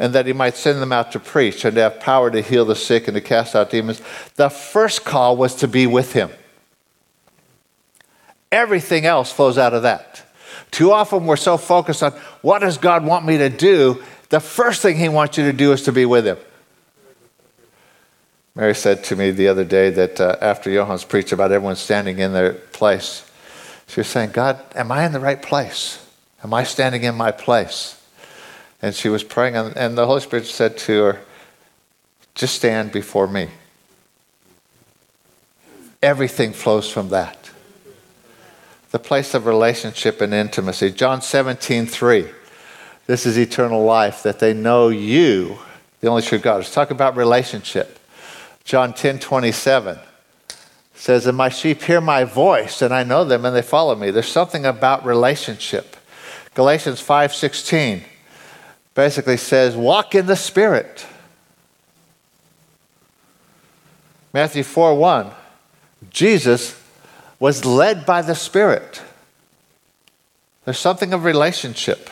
and 0.00 0.14
that 0.14 0.24
he 0.26 0.32
might 0.32 0.56
send 0.56 0.80
them 0.80 0.92
out 0.92 1.12
to 1.12 1.20
preach 1.20 1.62
and 1.62 1.74
to 1.74 1.82
have 1.82 2.00
power 2.00 2.30
to 2.30 2.40
heal 2.40 2.64
the 2.64 2.74
sick 2.74 3.06
and 3.06 3.14
to 3.14 3.20
cast 3.20 3.54
out 3.54 3.68
demons. 3.68 4.00
The 4.36 4.48
first 4.48 5.04
call 5.04 5.36
was 5.36 5.54
to 5.56 5.68
be 5.68 5.86
with 5.86 6.14
him. 6.14 6.30
Everything 8.50 9.04
else 9.04 9.30
flows 9.30 9.58
out 9.58 9.74
of 9.74 9.82
that. 9.82 10.22
Too 10.70 10.90
often 10.90 11.26
we're 11.26 11.36
so 11.36 11.58
focused 11.58 12.02
on 12.02 12.12
what 12.40 12.60
does 12.60 12.78
God 12.78 13.04
want 13.04 13.26
me 13.26 13.36
to 13.38 13.50
do? 13.50 14.02
The 14.30 14.40
first 14.40 14.80
thing 14.80 14.96
he 14.96 15.10
wants 15.10 15.36
you 15.36 15.44
to 15.44 15.52
do 15.52 15.70
is 15.72 15.82
to 15.82 15.92
be 15.92 16.06
with 16.06 16.26
him. 16.26 16.38
Mary 18.54 18.74
said 18.74 19.04
to 19.04 19.16
me 19.16 19.30
the 19.30 19.48
other 19.48 19.64
day 19.64 19.90
that 19.90 20.18
uh, 20.18 20.36
after 20.40 20.72
Johan's 20.72 21.04
preached 21.04 21.32
about 21.32 21.52
everyone 21.52 21.76
standing 21.76 22.20
in 22.20 22.32
their 22.32 22.54
place, 22.54 23.30
she 23.86 24.00
was 24.00 24.06
saying, 24.06 24.30
God, 24.30 24.64
am 24.74 24.90
I 24.90 25.04
in 25.04 25.12
the 25.12 25.20
right 25.20 25.40
place? 25.40 26.02
Am 26.42 26.54
I 26.54 26.64
standing 26.64 27.02
in 27.02 27.14
my 27.16 27.32
place? 27.32 27.99
And 28.82 28.94
she 28.94 29.08
was 29.08 29.22
praying, 29.22 29.56
and 29.56 29.96
the 29.96 30.06
Holy 30.06 30.20
Spirit 30.20 30.46
said 30.46 30.78
to 30.78 31.02
her, 31.02 31.20
Just 32.34 32.56
stand 32.56 32.92
before 32.92 33.26
me. 33.26 33.48
Everything 36.02 36.52
flows 36.52 36.90
from 36.90 37.10
that. 37.10 37.50
The 38.90 38.98
place 38.98 39.34
of 39.34 39.44
relationship 39.44 40.20
and 40.20 40.32
intimacy. 40.32 40.90
John 40.92 41.20
17, 41.20 41.86
3. 41.86 42.28
This 43.06 43.26
is 43.26 43.38
eternal 43.38 43.84
life, 43.84 44.22
that 44.22 44.38
they 44.38 44.54
know 44.54 44.88
you, 44.88 45.58
the 46.00 46.08
only 46.08 46.22
true 46.22 46.38
God. 46.38 46.56
Let's 46.56 46.72
talk 46.72 46.90
about 46.90 47.16
relationship. 47.16 47.98
John 48.64 48.94
10, 48.94 49.18
27 49.18 49.98
says, 50.94 51.26
And 51.26 51.36
my 51.36 51.50
sheep 51.50 51.82
hear 51.82 52.00
my 52.00 52.24
voice, 52.24 52.80
and 52.80 52.94
I 52.94 53.04
know 53.04 53.24
them, 53.24 53.44
and 53.44 53.54
they 53.54 53.62
follow 53.62 53.94
me. 53.94 54.10
There's 54.10 54.28
something 54.28 54.64
about 54.64 55.04
relationship. 55.04 55.96
Galatians 56.54 57.00
5, 57.00 57.34
16 57.34 58.04
basically 58.94 59.36
says, 59.36 59.76
walk 59.76 60.14
in 60.14 60.26
the 60.26 60.36
Spirit. 60.36 61.06
Matthew 64.32 64.62
4 64.62 64.94
1, 64.94 65.30
Jesus 66.10 66.80
was 67.38 67.64
led 67.64 68.06
by 68.06 68.22
the 68.22 68.34
Spirit. 68.34 69.02
There's 70.64 70.78
something 70.78 71.12
of 71.12 71.24
relationship. 71.24 72.10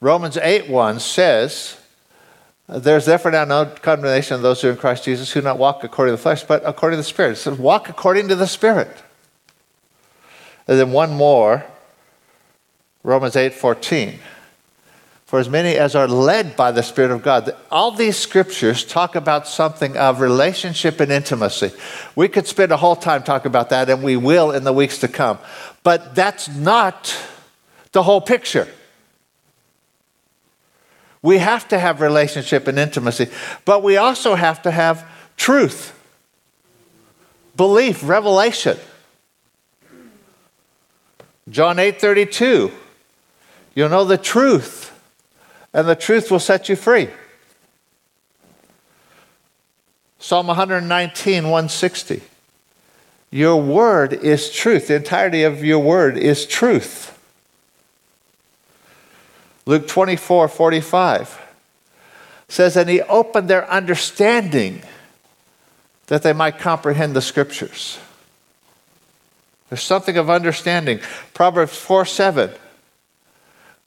Romans 0.00 0.36
8 0.36 0.68
1 0.68 0.98
says, 0.98 1.76
There's 2.66 3.04
therefore 3.04 3.30
now 3.30 3.44
no 3.44 3.66
condemnation 3.66 4.34
of 4.34 4.42
those 4.42 4.60
who 4.60 4.68
are 4.68 4.72
in 4.72 4.76
Christ 4.76 5.04
Jesus 5.04 5.30
who 5.30 5.40
not 5.40 5.58
walk 5.58 5.84
according 5.84 6.12
to 6.12 6.16
the 6.16 6.22
flesh, 6.22 6.42
but 6.42 6.62
according 6.64 6.96
to 6.96 7.02
the 7.02 7.08
Spirit. 7.08 7.32
It 7.32 7.36
says, 7.36 7.58
walk 7.58 7.88
according 7.88 8.28
to 8.28 8.34
the 8.34 8.48
Spirit. 8.48 8.90
And 10.66 10.78
then 10.78 10.90
one 10.90 11.12
more, 11.12 11.64
Romans 13.04 13.36
8 13.36 13.54
14 13.54 14.18
for 15.32 15.38
as 15.38 15.48
many 15.48 15.76
as 15.76 15.94
are 15.94 16.08
led 16.08 16.56
by 16.56 16.70
the 16.70 16.82
Spirit 16.82 17.10
of 17.10 17.22
God. 17.22 17.56
All 17.70 17.90
these 17.90 18.18
scriptures 18.18 18.84
talk 18.84 19.16
about 19.16 19.48
something 19.48 19.96
of 19.96 20.20
relationship 20.20 21.00
and 21.00 21.10
intimacy. 21.10 21.72
We 22.14 22.28
could 22.28 22.46
spend 22.46 22.70
a 22.70 22.76
whole 22.76 22.96
time 22.96 23.22
talking 23.22 23.46
about 23.46 23.70
that, 23.70 23.88
and 23.88 24.02
we 24.02 24.14
will 24.14 24.50
in 24.50 24.64
the 24.64 24.74
weeks 24.74 24.98
to 24.98 25.08
come. 25.08 25.38
But 25.84 26.14
that's 26.14 26.48
not 26.48 27.16
the 27.92 28.02
whole 28.02 28.20
picture. 28.20 28.68
We 31.22 31.38
have 31.38 31.66
to 31.68 31.78
have 31.78 32.02
relationship 32.02 32.68
and 32.68 32.78
intimacy, 32.78 33.28
but 33.64 33.82
we 33.82 33.96
also 33.96 34.34
have 34.34 34.60
to 34.64 34.70
have 34.70 35.08
truth, 35.38 35.98
belief, 37.56 38.06
revelation. 38.06 38.76
John 41.48 41.78
8 41.78 41.98
32. 41.98 42.70
You'll 43.74 43.88
know 43.88 44.04
the 44.04 44.18
truth 44.18 44.91
and 45.72 45.88
the 45.88 45.94
truth 45.94 46.30
will 46.30 46.38
set 46.38 46.68
you 46.68 46.76
free. 46.76 47.08
Psalm 50.18 50.46
119, 50.46 51.44
160. 51.44 52.22
Your 53.30 53.60
word 53.60 54.12
is 54.12 54.50
truth. 54.50 54.88
The 54.88 54.96
entirety 54.96 55.42
of 55.42 55.64
your 55.64 55.78
word 55.78 56.16
is 56.16 56.46
truth. 56.46 57.18
Luke 59.64 59.88
24, 59.88 60.48
45 60.48 61.40
says, 62.48 62.76
And 62.76 62.88
he 62.88 63.00
opened 63.02 63.48
their 63.48 63.68
understanding 63.70 64.82
that 66.08 66.22
they 66.22 66.32
might 66.32 66.58
comprehend 66.58 67.16
the 67.16 67.22
scriptures. 67.22 67.98
There's 69.70 69.82
something 69.82 70.18
of 70.18 70.28
understanding. 70.28 71.00
Proverbs 71.32 71.76
4, 71.76 72.04
7 72.04 72.50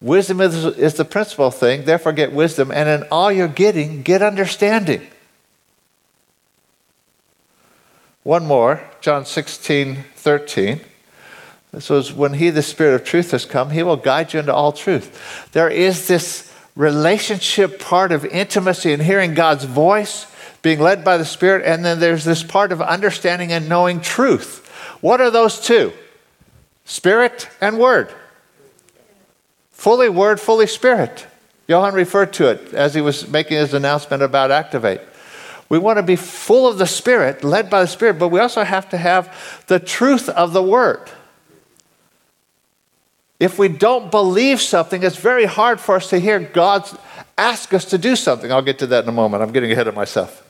Wisdom 0.01 0.41
is, 0.41 0.65
is 0.65 0.95
the 0.95 1.05
principal 1.05 1.51
thing, 1.51 1.85
therefore 1.85 2.13
get 2.13 2.33
wisdom, 2.33 2.71
and 2.71 2.89
in 2.89 3.07
all 3.09 3.31
you're 3.31 3.47
getting, 3.47 4.01
get 4.01 4.21
understanding. 4.21 5.07
One 8.23 8.45
more, 8.45 8.83
John 9.01 9.25
16, 9.25 10.03
13. 10.15 10.81
This 11.71 11.89
was 11.89 12.11
when 12.11 12.33
he, 12.33 12.49
the 12.49 12.61
Spirit 12.61 12.95
of 12.95 13.03
truth, 13.03 13.31
has 13.31 13.45
come, 13.45 13.69
he 13.69 13.83
will 13.83 13.97
guide 13.97 14.33
you 14.33 14.39
into 14.39 14.53
all 14.53 14.71
truth. 14.71 15.51
There 15.51 15.69
is 15.69 16.07
this 16.07 16.51
relationship 16.75 17.79
part 17.79 18.11
of 18.11 18.25
intimacy 18.25 18.93
and 18.93 19.01
hearing 19.01 19.33
God's 19.33 19.65
voice, 19.65 20.27
being 20.61 20.79
led 20.79 21.03
by 21.03 21.17
the 21.17 21.25
Spirit, 21.25 21.65
and 21.65 21.85
then 21.85 21.99
there's 21.99 22.23
this 22.25 22.43
part 22.43 22.71
of 22.71 22.81
understanding 22.81 23.51
and 23.51 23.69
knowing 23.69 24.01
truth. 24.01 24.67
What 25.01 25.21
are 25.21 25.29
those 25.29 25.59
two? 25.59 25.93
Spirit 26.85 27.49
and 27.61 27.77
Word. 27.77 28.13
Fully 29.85 30.09
Word, 30.09 30.39
fully 30.39 30.65
Spirit. 30.65 31.27
Johan 31.67 31.93
referred 31.93 32.33
to 32.33 32.49
it 32.49 32.73
as 32.73 32.95
he 32.95 33.01
was 33.01 33.27
making 33.27 33.57
his 33.57 33.71
announcement 33.75 34.23
about 34.23 34.49
Activate. 34.49 34.99
We 35.69 35.77
want 35.77 35.97
to 35.97 36.01
be 36.01 36.15
full 36.15 36.67
of 36.67 36.79
the 36.79 36.87
Spirit, 36.87 37.43
led 37.43 37.69
by 37.69 37.81
the 37.81 37.87
Spirit, 37.87 38.17
but 38.17 38.29
we 38.29 38.39
also 38.39 38.63
have 38.63 38.89
to 38.89 38.97
have 38.97 39.63
the 39.67 39.77
truth 39.77 40.27
of 40.27 40.53
the 40.53 40.63
Word. 40.63 41.11
If 43.39 43.59
we 43.59 43.67
don't 43.67 44.09
believe 44.09 44.59
something, 44.59 45.03
it's 45.03 45.17
very 45.17 45.45
hard 45.45 45.79
for 45.79 45.97
us 45.97 46.09
to 46.09 46.19
hear 46.19 46.39
God 46.39 46.89
ask 47.37 47.71
us 47.71 47.85
to 47.85 47.99
do 47.99 48.15
something. 48.15 48.51
I'll 48.51 48.63
get 48.63 48.79
to 48.79 48.87
that 48.87 49.03
in 49.03 49.09
a 49.09 49.13
moment. 49.13 49.43
I'm 49.43 49.51
getting 49.51 49.71
ahead 49.71 49.87
of 49.87 49.93
myself. 49.93 50.41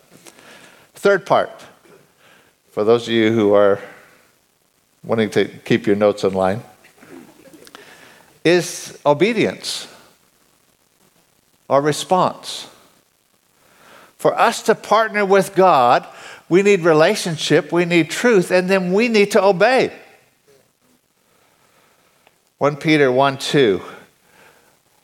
Third 0.93 1.25
part, 1.25 1.51
for 2.71 2.85
those 2.85 3.05
of 3.05 3.13
you 3.13 3.33
who 3.33 3.53
are 3.53 3.81
wanting 5.03 5.29
to 5.31 5.43
keep 5.43 5.85
your 5.87 5.97
notes 5.97 6.23
in 6.23 6.33
line 6.33 6.63
is 8.45 8.97
obedience 9.05 9.87
or 11.67 11.81
response. 11.81 12.69
For 14.17 14.39
us 14.39 14.61
to 14.63 14.75
partner 14.75 15.25
with 15.25 15.55
God, 15.55 16.07
we 16.47 16.61
need 16.61 16.81
relationship, 16.81 17.71
we 17.71 17.85
need 17.85 18.09
truth, 18.09 18.51
and 18.51 18.69
then 18.69 18.93
we 18.93 19.07
need 19.09 19.31
to 19.31 19.43
obey. 19.43 19.91
1 22.59 22.77
Peter 22.77 23.11
1 23.11 23.37
2 23.37 23.81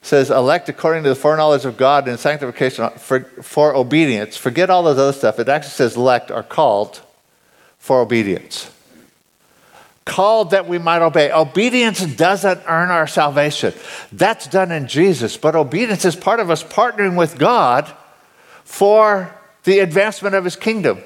says, 0.04 0.32
elect 0.32 0.70
according 0.70 1.04
to 1.04 1.10
the 1.10 1.16
foreknowledge 1.16 1.66
of 1.66 1.78
God 1.78 2.08
and 2.08 2.20
sanctification 2.20 2.90
for, 2.92 3.22
for 3.42 3.76
obedience. 3.76 4.38
Forget 4.38 4.70
all 4.70 4.84
those 4.84 4.98
other 4.98 5.14
stuff. 5.14 5.40
It 5.40 5.50
actually 5.50 5.72
says 5.72 5.96
elect 5.96 6.32
are 6.32 6.44
called 6.44 7.02
for 7.78 8.02
obedience 8.02 8.72
called 10.06 10.52
that 10.52 10.68
we 10.68 10.78
might 10.78 11.02
obey. 11.02 11.32
Obedience 11.32 12.06
doesn't 12.06 12.62
earn 12.68 12.90
our 12.90 13.08
salvation. 13.08 13.74
That's 14.12 14.48
done 14.48 14.72
in 14.72 14.88
Jesus, 14.88 15.38
but 15.38 15.56
obedience 15.56 16.06
is 16.06 16.16
part 16.16 16.40
of 16.40 16.50
us 16.50 16.64
partnering 16.64 17.16
with 17.16 17.38
God 17.38 17.92
for 18.64 19.34
the 19.64 19.80
advancement 19.80 20.34
of 20.34 20.44
his 20.44 20.56
kingdom, 20.56 21.02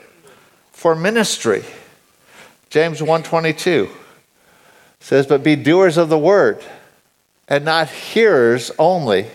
for 0.71 0.95
ministry. 0.95 1.63
James 2.69 3.01
1:22 3.01 3.89
says, 4.99 5.25
"But 5.27 5.43
be 5.43 5.55
doers 5.55 5.97
of 5.97 6.09
the 6.09 6.17
word 6.17 6.63
and 7.47 7.65
not 7.65 7.89
hearers 7.89 8.71
only, 8.79 9.27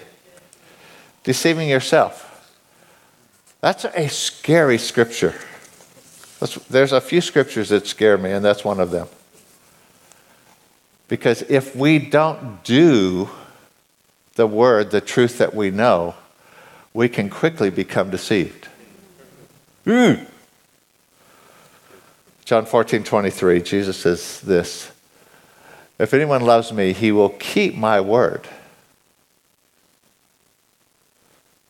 deceiving 1.22 1.68
yourself." 1.68 2.26
That's 3.60 3.84
a 3.84 4.08
scary 4.08 4.78
scripture. 4.78 5.34
There's 6.70 6.92
a 6.92 7.00
few 7.00 7.20
scriptures 7.20 7.68
that 7.68 7.86
scare 7.86 8.16
me, 8.16 8.32
and 8.32 8.42
that's 8.42 8.64
one 8.64 8.80
of 8.80 8.90
them. 8.90 9.08
Because 11.10 11.42
if 11.42 11.74
we 11.74 11.98
don't 11.98 12.62
do 12.62 13.28
the 14.36 14.46
word, 14.46 14.92
the 14.92 15.00
truth 15.00 15.38
that 15.38 15.52
we 15.52 15.72
know, 15.72 16.14
we 16.94 17.08
can 17.08 17.28
quickly 17.28 17.68
become 17.68 18.10
deceived. 18.10 18.68
Mm. 19.84 20.24
John 22.44 22.64
14, 22.64 23.02
23, 23.02 23.60
Jesus 23.60 23.96
says 23.96 24.40
this 24.42 24.92
If 25.98 26.14
anyone 26.14 26.42
loves 26.42 26.72
me, 26.72 26.92
he 26.92 27.10
will 27.10 27.30
keep 27.30 27.74
my 27.74 28.00
word. 28.00 28.46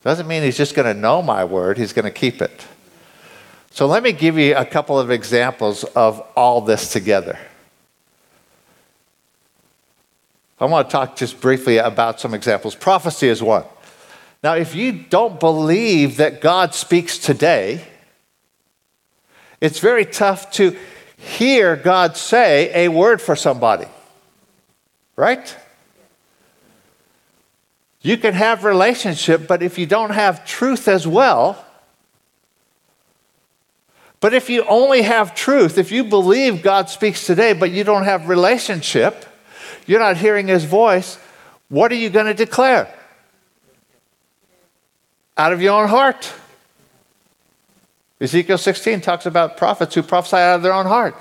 Doesn't 0.04 0.28
mean 0.28 0.42
he's 0.42 0.58
just 0.58 0.74
going 0.74 0.94
to 0.94 0.98
know 0.98 1.22
my 1.22 1.46
word, 1.46 1.78
he's 1.78 1.94
going 1.94 2.04
to 2.04 2.10
keep 2.10 2.42
it. 2.42 2.66
So 3.70 3.86
let 3.86 4.02
me 4.02 4.12
give 4.12 4.36
you 4.36 4.54
a 4.54 4.66
couple 4.66 4.98
of 4.98 5.10
examples 5.10 5.84
of 5.84 6.20
all 6.36 6.60
this 6.60 6.92
together. 6.92 7.38
I 10.60 10.66
want 10.66 10.88
to 10.88 10.92
talk 10.92 11.16
just 11.16 11.40
briefly 11.40 11.78
about 11.78 12.20
some 12.20 12.34
examples. 12.34 12.74
Prophecy 12.74 13.28
is 13.28 13.42
one. 13.42 13.64
Now, 14.42 14.54
if 14.54 14.74
you 14.74 14.92
don't 14.92 15.40
believe 15.40 16.18
that 16.18 16.40
God 16.42 16.74
speaks 16.74 17.16
today, 17.16 17.82
it's 19.60 19.78
very 19.78 20.04
tough 20.04 20.52
to 20.52 20.76
hear 21.16 21.76
God 21.76 22.16
say 22.16 22.70
a 22.74 22.88
word 22.88 23.22
for 23.22 23.36
somebody. 23.36 23.86
Right? 25.16 25.56
You 28.02 28.16
can 28.16 28.34
have 28.34 28.64
relationship, 28.64 29.46
but 29.46 29.62
if 29.62 29.78
you 29.78 29.86
don't 29.86 30.10
have 30.10 30.46
truth 30.46 30.88
as 30.88 31.06
well, 31.06 31.64
but 34.20 34.34
if 34.34 34.50
you 34.50 34.64
only 34.64 35.02
have 35.02 35.34
truth, 35.34 35.78
if 35.78 35.90
you 35.90 36.04
believe 36.04 36.62
God 36.62 36.90
speaks 36.90 37.26
today, 37.26 37.54
but 37.54 37.70
you 37.70 37.84
don't 37.84 38.04
have 38.04 38.28
relationship, 38.28 39.26
you're 39.86 40.00
not 40.00 40.16
hearing 40.16 40.48
his 40.48 40.64
voice, 40.64 41.18
what 41.68 41.92
are 41.92 41.96
you 41.96 42.10
going 42.10 42.26
to 42.26 42.34
declare? 42.34 42.92
Out 45.36 45.52
of 45.52 45.62
your 45.62 45.80
own 45.80 45.88
heart. 45.88 46.32
Ezekiel 48.20 48.58
16 48.58 49.00
talks 49.00 49.24
about 49.24 49.56
prophets 49.56 49.94
who 49.94 50.02
prophesy 50.02 50.36
out 50.36 50.56
of 50.56 50.62
their 50.62 50.74
own 50.74 50.86
heart 50.86 51.16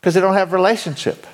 because 0.00 0.14
they 0.14 0.20
don't 0.20 0.34
have 0.34 0.52
relationship. 0.52 1.26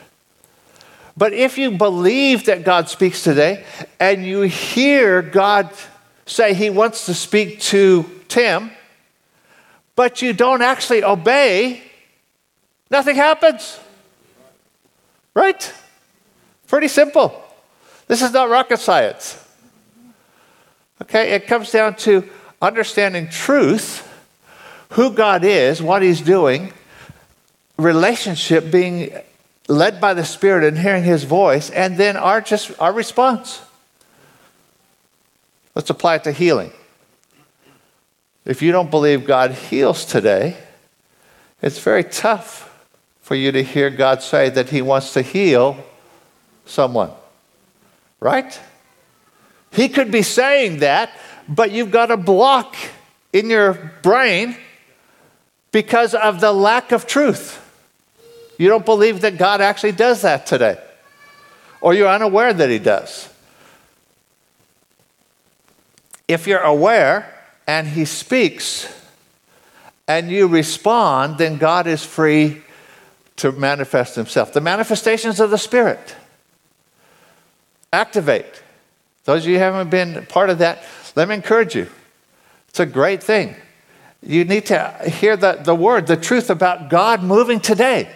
But 1.17 1.33
if 1.33 1.57
you 1.57 1.71
believe 1.71 2.45
that 2.47 2.65
God 2.65 2.91
speaks 2.91 3.25
today 3.25 3.65
and 3.99 4.27
you 4.27 4.43
hear 4.43 5.23
God 5.23 5.71
say 6.27 6.53
he 6.53 6.69
wants 6.69 7.07
to 7.07 7.15
speak 7.15 7.61
to 7.61 8.05
Tim, 8.29 8.71
but 9.95 10.21
you 10.21 10.35
don't 10.35 10.61
actually 10.61 11.03
obey, 11.03 11.83
nothing 12.91 13.17
happens. 13.17 13.81
Right? 15.33 15.73
Pretty 16.67 16.89
simple. 16.89 17.43
This 18.07 18.23
is 18.23 18.33
not 18.33 18.49
rocket 18.49 18.79
science. 18.79 19.43
Okay, 21.03 21.33
it 21.33 21.47
comes 21.47 21.71
down 21.71 21.97
to 21.97 22.29
understanding 22.61 23.29
truth, 23.29 24.03
who 24.91 25.13
God 25.13 25.45
is, 25.45 25.83
what 25.83 26.03
He's 26.03 26.21
doing, 26.21 26.73
relationship 27.77 28.71
being 28.71 29.13
led 29.69 30.01
by 30.01 30.15
the 30.15 30.25
Spirit 30.25 30.65
and 30.65 30.79
hearing 30.79 31.05
His 31.05 31.25
voice, 31.25 31.71
and 31.71 31.99
then 31.99 32.17
our 32.17 32.41
just 32.41 32.73
our 32.81 32.93
response. 32.93 33.61
Let's 35.75 35.91
apply 35.91 36.17
it 36.17 36.25
to 36.25 36.33
healing. 36.33 36.73
If 38.47 38.63
you 38.63 38.73
don't 38.73 38.91
believe 38.91 39.27
God 39.27 39.51
heals 39.53 40.05
today, 40.05 40.57
it's 41.61 41.79
very 41.79 42.05
tough 42.05 42.73
for 43.21 43.35
you 43.35 43.53
to 43.53 43.63
hear 43.63 43.91
God 43.91 44.23
say 44.23 44.49
that 44.49 44.71
He 44.71 44.81
wants 44.81 45.13
to 45.13 45.23
heal 45.23 45.85
someone. 46.67 47.11
Right? 48.21 48.59
He 49.73 49.89
could 49.89 50.11
be 50.11 50.23
saying 50.23 50.81
that, 50.81 51.11
but 51.49 51.71
you've 51.71 51.91
got 51.91 52.11
a 52.11 52.17
block 52.17 52.77
in 53.33 53.51
your 53.51 53.93
brain 54.03 54.57
because 55.71 56.15
of 56.15 56.41
the 56.41 56.53
lack 56.53 56.93
of 56.93 57.07
truth. 57.07 57.63
You 58.59 58.69
don't 58.69 58.87
believe 58.87 59.21
that 59.21 59.37
God 59.37 59.61
actually 59.61 59.93
does 59.93 60.23
that 60.23 60.47
today, 60.47 60.79
or 61.81 61.93
you're 61.93 62.09
unaware 62.09 62.53
that 62.55 62.71
He 62.71 62.79
does. 62.79 63.29
If 66.27 66.47
you're 66.47 66.61
aware 66.61 67.33
and 67.67 67.87
He 67.87 68.07
speaks 68.07 68.93
and 70.09 70.31
you 70.31 70.47
respond, 70.47 71.37
then 71.37 71.59
God 71.59 71.87
is 71.87 72.03
free 72.03 72.63
to 73.37 73.53
manifest 73.53 74.15
Himself. 74.15 74.55
The 74.55 74.63
manifestations 74.63 75.39
of 75.39 75.51
the 75.51 75.59
Spirit 75.59 76.17
activate. 77.97 78.63
Those 79.25 79.43
of 79.43 79.49
you 79.49 79.55
who 79.55 79.61
haven't 79.61 79.91
been 79.91 80.27
part 80.27 80.51
of 80.51 80.59
that, 80.59 80.85
let 81.17 81.29
me 81.29 81.35
encourage 81.35 81.75
you. 81.75 81.89
It's 82.69 82.79
a 82.79 82.87
great 82.87 83.23
thing. 83.23 83.57
You 84.23 84.45
need 84.45 84.67
to 84.67 84.93
hear 85.07 85.37
the, 85.37 85.55
the 85.55 85.75
word, 85.75 86.07
the 86.07 86.17
truth 86.17 86.51
about 86.51 86.91
God 86.91 87.23
moving 87.23 87.59
today. 87.59 88.15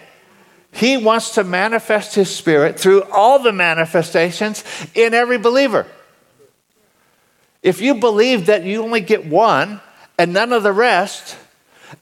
He 0.71 0.97
wants 0.97 1.31
to 1.35 1.43
manifest 1.43 2.15
His 2.15 2.33
Spirit 2.33 2.79
through 2.79 3.03
all 3.11 3.39
the 3.39 3.51
manifestations 3.51 4.63
in 4.93 5.13
every 5.13 5.37
believer. 5.37 5.85
If 7.63 7.81
you 7.81 7.95
believe 7.95 8.45
that 8.45 8.63
you 8.63 8.83
only 8.83 9.01
get 9.01 9.25
one 9.25 9.81
and 10.17 10.31
none 10.33 10.53
of 10.53 10.63
the 10.63 10.71
rest, 10.71 11.37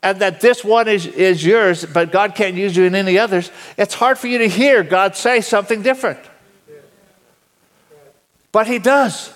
and 0.04 0.20
that 0.20 0.40
this 0.40 0.64
one 0.64 0.88
is, 0.88 1.08
is 1.08 1.44
yours, 1.44 1.86
but 1.86 2.12
God 2.12 2.36
can't 2.36 2.56
use 2.56 2.76
you 2.76 2.84
in 2.84 2.94
any 2.94 3.18
others, 3.18 3.52
it's 3.78 3.94
hard 3.94 4.18
for 4.20 4.28
you 4.28 4.38
to 4.40 4.48
hear 4.48 4.84
God 4.84 5.16
say 5.16 5.42
something 5.42 5.82
different. 5.82 6.20
But 8.52 8.68
He 8.68 8.80
does. 8.80 9.34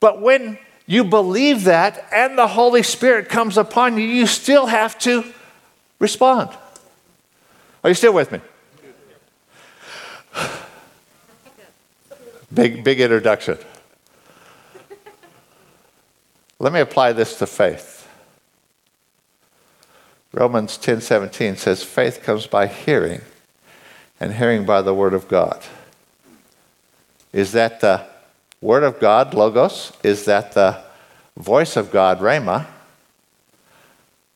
But 0.00 0.20
when 0.20 0.58
you 0.86 1.04
believe 1.04 1.64
that 1.64 2.06
and 2.12 2.36
the 2.36 2.48
Holy 2.48 2.82
Spirit 2.82 3.28
comes 3.28 3.56
upon 3.56 3.96
you, 3.96 4.04
you 4.04 4.26
still 4.26 4.66
have 4.66 4.98
to 5.00 5.24
respond. 5.98 6.50
Are 7.82 7.90
you 7.90 7.94
still 7.94 8.12
with 8.12 8.32
me? 8.32 8.40
Big, 12.52 12.84
big 12.84 13.00
introduction. 13.00 13.58
Let 16.58 16.72
me 16.72 16.80
apply 16.80 17.12
this 17.12 17.38
to 17.38 17.46
faith. 17.46 18.08
Romans 20.32 20.76
10 20.78 21.00
17 21.00 21.56
says, 21.56 21.82
Faith 21.82 22.22
comes 22.22 22.46
by 22.46 22.66
hearing, 22.66 23.22
and 24.20 24.34
hearing 24.34 24.64
by 24.64 24.82
the 24.82 24.94
word 24.94 25.14
of 25.14 25.28
God. 25.28 25.62
Is 27.34 27.50
that 27.52 27.80
the 27.80 28.06
word 28.60 28.84
of 28.84 29.00
God, 29.00 29.34
Logos? 29.34 29.92
Is 30.04 30.24
that 30.26 30.52
the 30.52 30.80
voice 31.36 31.76
of 31.76 31.90
God, 31.90 32.20
Rhema? 32.20 32.66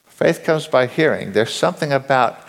Faith 0.08 0.42
comes 0.42 0.66
by 0.66 0.88
hearing. 0.88 1.32
There's 1.32 1.54
something 1.54 1.92
about 1.92 2.40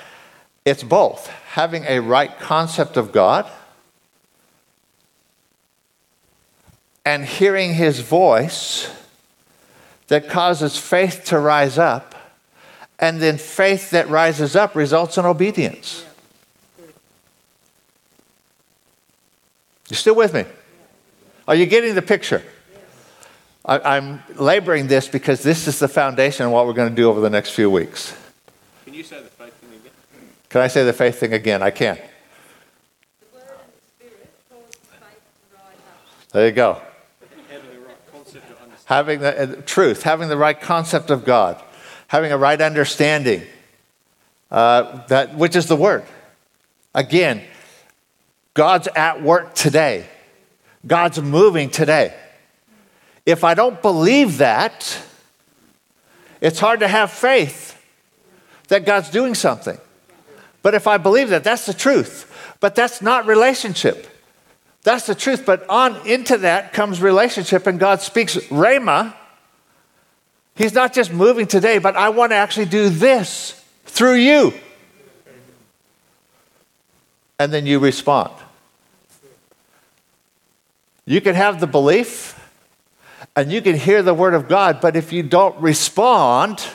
it's 0.65 0.81
both 0.81 1.27
having 1.51 1.83
a 1.85 1.99
right 1.99 2.37
concept 2.39 2.97
of 2.97 3.11
God 3.11 3.47
and 7.05 7.25
hearing 7.25 7.75
his 7.75 7.99
voice 7.99 8.91
that 10.07 10.29
causes 10.29 10.79
faith 10.79 11.25
to 11.25 11.37
rise 11.37 11.77
up, 11.77 12.15
and 12.97 13.21
then 13.21 13.37
faith 13.37 13.91
that 13.91 14.09
rises 14.09 14.55
up 14.55 14.75
results 14.75 15.15
in 15.19 15.25
obedience. 15.25 16.05
You 19.89 19.95
still 19.95 20.15
with 20.15 20.33
me? 20.33 20.45
Are 21.47 21.55
you 21.55 21.65
getting 21.65 21.95
the 21.95 22.01
picture? 22.01 22.43
I, 23.65 23.97
am 23.97 24.23
laboring 24.35 24.87
this 24.87 25.07
because 25.07 25.43
this 25.43 25.67
is 25.67 25.79
the 25.79 25.87
foundation 25.87 26.45
of 26.45 26.51
what 26.51 26.65
we're 26.65 26.73
going 26.73 26.89
to 26.89 26.95
do 26.95 27.09
over 27.09 27.21
the 27.21 27.29
next 27.29 27.51
few 27.51 27.69
weeks. 27.69 28.15
Can 28.85 28.93
you 28.93 29.03
say 29.03 29.21
the 29.21 29.29
faith 29.29 29.53
thing 29.55 29.69
again? 29.71 29.91
Can 30.49 30.61
I 30.61 30.67
say 30.67 30.83
the 30.85 30.93
faith 30.93 31.19
thing 31.19 31.33
again? 31.33 31.61
I 31.61 31.71
can. 31.71 31.99
There 36.31 36.45
you 36.45 36.51
go. 36.51 36.81
Having 38.85 39.19
the 39.19 39.41
uh, 39.41 39.61
truth, 39.65 40.03
having 40.03 40.29
the 40.29 40.37
right 40.37 40.59
concept 40.59 41.09
of 41.09 41.25
God, 41.25 41.61
having 42.07 42.31
a 42.31 42.37
right 42.37 42.59
understanding, 42.59 43.43
uh, 44.49 45.05
that 45.07 45.35
which 45.35 45.55
is 45.55 45.67
the 45.67 45.75
word. 45.75 46.05
Again, 46.95 47.43
God's 48.53 48.87
at 48.95 49.21
work 49.21 49.55
today. 49.55 50.07
God's 50.85 51.21
moving 51.21 51.69
today. 51.69 52.13
If 53.25 53.43
I 53.43 53.53
don't 53.53 53.81
believe 53.81 54.39
that, 54.39 55.01
it's 56.41 56.59
hard 56.59 56.79
to 56.79 56.87
have 56.87 57.11
faith 57.11 57.75
that 58.69 58.85
God's 58.85 59.09
doing 59.09 59.35
something. 59.35 59.77
But 60.61 60.73
if 60.73 60.87
I 60.87 60.97
believe 60.97 61.29
that, 61.29 61.43
that's 61.43 61.65
the 61.65 61.73
truth. 61.73 62.25
But 62.59 62.75
that's 62.75 63.01
not 63.01 63.25
relationship. 63.25 64.07
That's 64.83 65.05
the 65.05 65.15
truth. 65.15 65.45
But 65.45 65.69
on 65.69 66.07
into 66.07 66.37
that 66.39 66.73
comes 66.73 67.01
relationship, 67.01 67.67
and 67.67 67.79
God 67.79 68.01
speaks 68.01 68.35
Rhema. 68.35 69.13
He's 70.55 70.73
not 70.73 70.93
just 70.93 71.11
moving 71.11 71.47
today, 71.47 71.77
but 71.77 71.95
I 71.95 72.09
want 72.09 72.31
to 72.31 72.35
actually 72.35 72.65
do 72.65 72.89
this 72.89 73.63
through 73.85 74.15
you. 74.15 74.53
And 77.39 77.53
then 77.53 77.65
you 77.65 77.79
respond. 77.79 78.31
You 81.05 81.21
can 81.21 81.33
have 81.33 81.59
the 81.59 81.67
belief 81.67 82.35
and 83.35 83.51
you 83.51 83.61
can 83.61 83.75
hear 83.75 84.03
the 84.03 84.13
word 84.13 84.33
of 84.33 84.47
God, 84.47 84.81
but 84.81 84.95
if 84.95 85.13
you 85.13 85.23
don't 85.23 85.59
respond, 85.61 86.67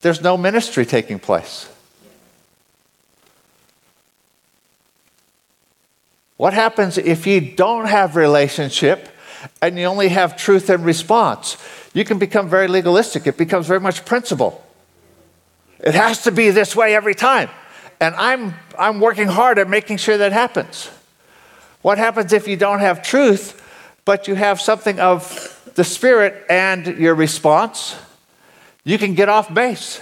there's 0.00 0.20
no 0.20 0.36
ministry 0.36 0.84
taking 0.84 1.18
place. 1.18 1.68
What 6.36 6.54
happens 6.54 6.96
if 6.96 7.26
you 7.26 7.40
don't 7.40 7.86
have 7.86 8.16
relationship 8.16 9.08
and 9.60 9.78
you 9.78 9.84
only 9.84 10.08
have 10.08 10.36
truth 10.36 10.70
and 10.70 10.84
response? 10.84 11.56
You 11.92 12.04
can 12.04 12.18
become 12.18 12.48
very 12.48 12.66
legalistic. 12.66 13.26
It 13.26 13.36
becomes 13.36 13.66
very 13.66 13.80
much 13.80 14.04
principle. 14.04 14.64
It 15.78 15.94
has 15.94 16.22
to 16.24 16.32
be 16.32 16.50
this 16.50 16.74
way 16.74 16.94
every 16.94 17.14
time. 17.14 17.50
And 18.00 18.14
I'm, 18.14 18.54
I'm 18.78 18.98
working 18.98 19.28
hard 19.28 19.58
at 19.58 19.68
making 19.68 19.98
sure 19.98 20.16
that 20.16 20.32
happens. 20.32 20.90
What 21.82 21.98
happens 21.98 22.32
if 22.32 22.48
you 22.48 22.56
don't 22.56 22.80
have 22.80 23.02
truth, 23.02 23.56
but 24.04 24.26
you 24.26 24.34
have 24.34 24.60
something 24.60 24.98
of 24.98 25.72
the 25.74 25.84
Spirit 25.84 26.46
and 26.48 26.86
your 26.98 27.14
response? 27.14 27.96
You 28.84 28.98
can 28.98 29.14
get 29.14 29.28
off 29.28 29.52
base. 29.52 30.00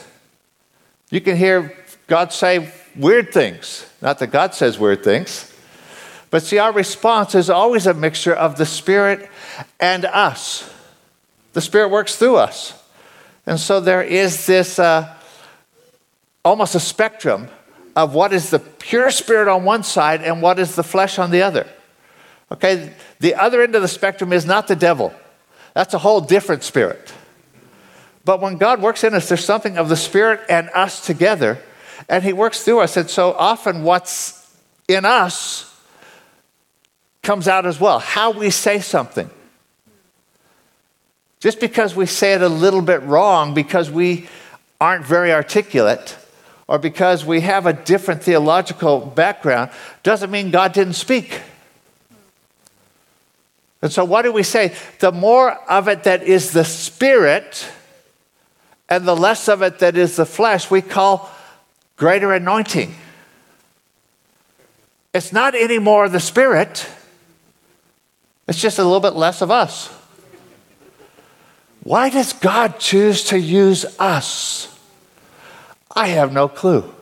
You 1.10 1.20
can 1.20 1.36
hear 1.36 1.76
God 2.06 2.32
say 2.32 2.72
weird 2.94 3.32
things. 3.32 3.84
Not 4.00 4.18
that 4.20 4.28
God 4.28 4.54
says 4.54 4.78
weird 4.78 5.02
things. 5.02 5.52
But 6.30 6.42
see, 6.42 6.58
our 6.58 6.72
response 6.72 7.34
is 7.34 7.50
always 7.50 7.86
a 7.86 7.94
mixture 7.94 8.34
of 8.34 8.56
the 8.56 8.66
Spirit 8.66 9.28
and 9.80 10.04
us. 10.04 10.72
The 11.54 11.60
Spirit 11.60 11.88
works 11.88 12.16
through 12.16 12.36
us. 12.36 12.74
And 13.46 13.58
so 13.58 13.80
there 13.80 14.02
is 14.02 14.46
this 14.46 14.78
uh, 14.78 15.16
almost 16.44 16.74
a 16.74 16.80
spectrum 16.80 17.48
of 17.98 18.14
what 18.14 18.32
is 18.32 18.50
the 18.50 18.60
pure 18.60 19.10
spirit 19.10 19.48
on 19.48 19.64
one 19.64 19.82
side 19.82 20.22
and 20.22 20.40
what 20.40 20.60
is 20.60 20.76
the 20.76 20.84
flesh 20.84 21.18
on 21.18 21.32
the 21.32 21.42
other. 21.42 21.66
Okay, 22.52 22.92
the 23.18 23.34
other 23.34 23.60
end 23.60 23.74
of 23.74 23.82
the 23.82 23.88
spectrum 23.88 24.32
is 24.32 24.46
not 24.46 24.68
the 24.68 24.76
devil, 24.76 25.12
that's 25.74 25.94
a 25.94 25.98
whole 25.98 26.20
different 26.20 26.62
spirit. 26.62 27.12
But 28.24 28.40
when 28.40 28.56
God 28.56 28.80
works 28.80 29.02
in 29.02 29.14
us, 29.14 29.28
there's 29.28 29.44
something 29.44 29.78
of 29.78 29.88
the 29.88 29.96
spirit 29.96 30.40
and 30.48 30.70
us 30.74 31.04
together, 31.04 31.58
and 32.08 32.22
He 32.22 32.32
works 32.32 32.62
through 32.62 32.80
us. 32.80 32.96
And 32.96 33.10
so 33.10 33.32
often, 33.32 33.82
what's 33.82 34.48
in 34.86 35.04
us 35.04 35.64
comes 37.22 37.48
out 37.48 37.66
as 37.66 37.80
well. 37.80 37.98
How 37.98 38.30
we 38.30 38.50
say 38.50 38.78
something. 38.78 39.28
Just 41.40 41.58
because 41.58 41.96
we 41.96 42.06
say 42.06 42.34
it 42.34 42.42
a 42.42 42.48
little 42.48 42.82
bit 42.82 43.02
wrong, 43.02 43.54
because 43.54 43.90
we 43.90 44.28
aren't 44.80 45.04
very 45.04 45.32
articulate, 45.32 46.16
or 46.68 46.78
because 46.78 47.24
we 47.24 47.40
have 47.40 47.66
a 47.66 47.72
different 47.72 48.22
theological 48.22 49.00
background, 49.00 49.70
doesn't 50.02 50.30
mean 50.30 50.50
God 50.50 50.74
didn't 50.74 50.92
speak. 50.92 51.40
And 53.80 53.90
so, 53.90 54.04
what 54.04 54.22
do 54.22 54.32
we 54.32 54.42
say? 54.42 54.74
The 54.98 55.10
more 55.10 55.52
of 55.70 55.88
it 55.88 56.04
that 56.04 56.22
is 56.22 56.50
the 56.52 56.64
spirit 56.64 57.66
and 58.88 59.06
the 59.06 59.16
less 59.16 59.48
of 59.48 59.62
it 59.62 59.78
that 59.80 59.96
is 59.96 60.16
the 60.16 60.26
flesh, 60.26 60.70
we 60.70 60.82
call 60.82 61.30
greater 61.96 62.32
anointing. 62.32 62.94
It's 65.14 65.32
not 65.32 65.54
anymore 65.54 66.08
the 66.08 66.20
spirit, 66.20 66.88
it's 68.46 68.60
just 68.60 68.78
a 68.78 68.84
little 68.84 69.00
bit 69.00 69.14
less 69.14 69.42
of 69.42 69.50
us. 69.50 69.88
Why 71.82 72.10
does 72.10 72.32
God 72.32 72.78
choose 72.78 73.24
to 73.24 73.38
use 73.38 73.84
us? 73.98 74.77
I 75.94 76.08
have 76.08 76.32
no 76.32 76.48
clue. 76.48 76.94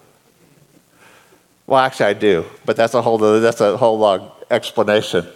Well, 1.66 1.80
actually, 1.80 2.06
I 2.06 2.12
do, 2.12 2.44
but 2.64 2.76
that's 2.76 2.94
a 2.94 3.02
whole, 3.02 3.18
that's 3.18 3.60
a 3.60 3.76
whole 3.76 3.98
long 3.98 4.30
explanation. 4.50 5.26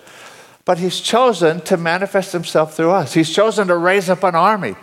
But 0.65 0.79
He's 0.79 1.01
chosen 1.01 1.61
to 1.63 1.77
manifest 1.77 2.33
Himself 2.33 2.75
through 2.75 2.93
us. 2.93 3.15
He's 3.15 3.31
chosen 3.31 3.69
to 3.69 3.77
raise 3.77 4.09
up 4.09 4.23
an 4.23 4.35
army. 4.35 4.77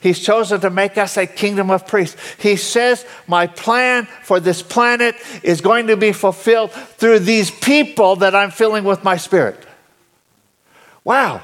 He's 0.00 0.20
chosen 0.20 0.60
to 0.60 0.70
make 0.70 0.98
us 0.98 1.16
a 1.16 1.26
kingdom 1.26 1.70
of 1.70 1.86
priests. 1.86 2.20
He 2.38 2.56
says, 2.56 3.06
My 3.26 3.46
plan 3.46 4.06
for 4.22 4.38
this 4.38 4.62
planet 4.62 5.16
is 5.42 5.62
going 5.62 5.86
to 5.86 5.96
be 5.96 6.12
fulfilled 6.12 6.72
through 6.72 7.20
these 7.20 7.50
people 7.50 8.16
that 8.16 8.34
I'm 8.34 8.50
filling 8.50 8.84
with 8.84 9.02
my 9.02 9.16
spirit. 9.16 9.58
Wow. 11.04 11.40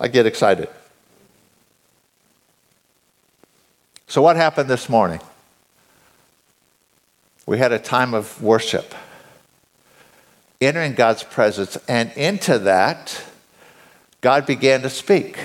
I 0.00 0.08
get 0.08 0.26
excited. 0.26 0.68
So, 4.12 4.20
what 4.20 4.36
happened 4.36 4.68
this 4.68 4.90
morning? 4.90 5.20
We 7.46 7.56
had 7.56 7.72
a 7.72 7.78
time 7.78 8.12
of 8.12 8.42
worship, 8.42 8.94
entering 10.60 10.92
God's 10.92 11.22
presence, 11.22 11.78
and 11.88 12.12
into 12.12 12.58
that, 12.58 13.24
God 14.20 14.44
began 14.44 14.82
to 14.82 14.90
speak. 14.90 15.38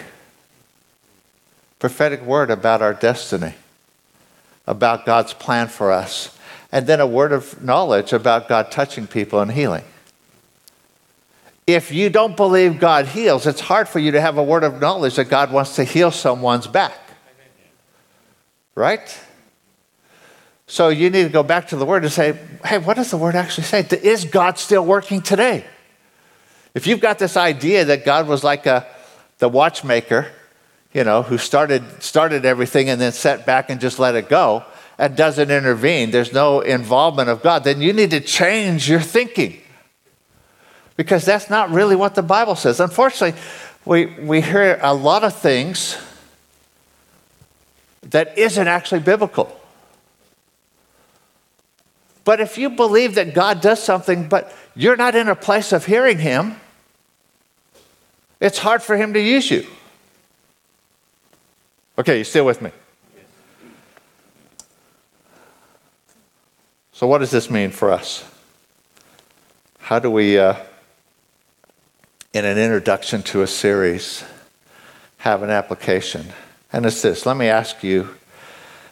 Prophetic 1.79 2.21
word 2.23 2.51
about 2.51 2.81
our 2.81 2.93
destiny, 2.93 3.53
about 4.67 5.05
God's 5.05 5.33
plan 5.33 5.69
for 5.69 5.89
us, 5.89 6.37
and 6.69 6.85
then 6.87 6.99
a 6.99 7.07
word 7.07 7.31
of 7.31 7.63
knowledge 7.63 8.11
about 8.11 8.49
God 8.49 8.69
touching 8.69 9.07
people 9.07 9.39
and 9.39 9.53
healing. 9.53 9.85
If 11.65 11.93
you 11.93 12.09
don't 12.09 12.35
believe 12.35 12.81
God 12.81 13.05
heals, 13.05 13.47
it's 13.47 13.61
hard 13.61 13.87
for 13.87 13.99
you 13.99 14.11
to 14.11 14.19
have 14.19 14.37
a 14.37 14.43
word 14.43 14.65
of 14.65 14.81
knowledge 14.81 15.15
that 15.15 15.29
God 15.29 15.53
wants 15.53 15.77
to 15.77 15.85
heal 15.85 16.11
someone's 16.11 16.67
back. 16.67 17.06
Right? 18.77 19.19
So 20.67 20.89
you 20.89 21.09
need 21.09 21.23
to 21.23 21.29
go 21.29 21.41
back 21.41 21.69
to 21.69 21.75
the 21.75 21.85
Word 21.85 22.03
and 22.03 22.11
say, 22.11 22.37
hey, 22.63 22.77
what 22.77 22.95
does 22.95 23.09
the 23.09 23.17
Word 23.17 23.33
actually 23.33 23.63
say? 23.63 23.79
Is 24.03 24.23
God 24.23 24.59
still 24.59 24.85
working 24.85 25.23
today? 25.23 25.65
If 26.75 26.85
you've 26.85 26.99
got 26.99 27.17
this 27.17 27.35
idea 27.35 27.85
that 27.85 28.05
God 28.05 28.27
was 28.27 28.43
like 28.43 28.67
a, 28.67 28.85
the 29.39 29.49
watchmaker, 29.49 30.27
you 30.93 31.03
know, 31.03 31.23
who 31.23 31.39
started, 31.39 32.03
started 32.03 32.45
everything 32.45 32.87
and 32.87 33.01
then 33.01 33.13
sat 33.13 33.47
back 33.47 33.71
and 33.71 33.81
just 33.81 33.97
let 33.97 34.13
it 34.13 34.29
go 34.29 34.63
and 34.99 35.15
doesn't 35.15 35.49
intervene, 35.49 36.11
there's 36.11 36.31
no 36.31 36.59
involvement 36.59 37.29
of 37.29 37.41
God, 37.41 37.63
then 37.63 37.81
you 37.81 37.93
need 37.93 38.11
to 38.11 38.19
change 38.19 38.87
your 38.87 39.01
thinking. 39.01 39.59
Because 40.97 41.25
that's 41.25 41.49
not 41.49 41.71
really 41.71 41.95
what 41.95 42.13
the 42.13 42.21
Bible 42.21 42.55
says. 42.55 42.79
Unfortunately, 42.79 43.39
we, 43.85 44.05
we 44.05 44.39
hear 44.39 44.77
a 44.83 44.93
lot 44.93 45.23
of 45.23 45.33
things 45.33 45.97
that 48.11 48.37
isn't 48.37 48.67
actually 48.67 49.01
biblical. 49.01 49.53
But 52.23 52.41
if 52.41 52.57
you 52.57 52.69
believe 52.69 53.15
that 53.15 53.33
God 53.33 53.61
does 53.61 53.81
something, 53.81 54.27
but 54.27 54.53
you're 54.75 54.97
not 54.97 55.15
in 55.15 55.29
a 55.29 55.35
place 55.35 55.71
of 55.71 55.85
hearing 55.85 56.19
Him, 56.19 56.59
it's 58.39 58.57
hard 58.57 58.83
for 58.83 58.97
Him 58.97 59.13
to 59.13 59.21
use 59.21 59.49
you. 59.49 59.65
Okay, 61.97 62.19
you 62.19 62.23
still 62.23 62.45
with 62.45 62.61
me? 62.61 62.71
So, 66.91 67.07
what 67.07 67.19
does 67.19 67.31
this 67.31 67.49
mean 67.49 67.71
for 67.71 67.91
us? 67.91 68.29
How 69.79 69.99
do 69.99 70.11
we, 70.11 70.37
uh, 70.37 70.55
in 72.33 72.43
an 72.43 72.57
introduction 72.57 73.23
to 73.23 73.41
a 73.41 73.47
series, 73.47 74.23
have 75.19 75.43
an 75.43 75.49
application? 75.49 76.25
And 76.71 76.85
it's 76.85 77.01
this 77.01 77.25
let 77.25 77.37
me 77.37 77.47
ask 77.47 77.83
you, 77.83 78.15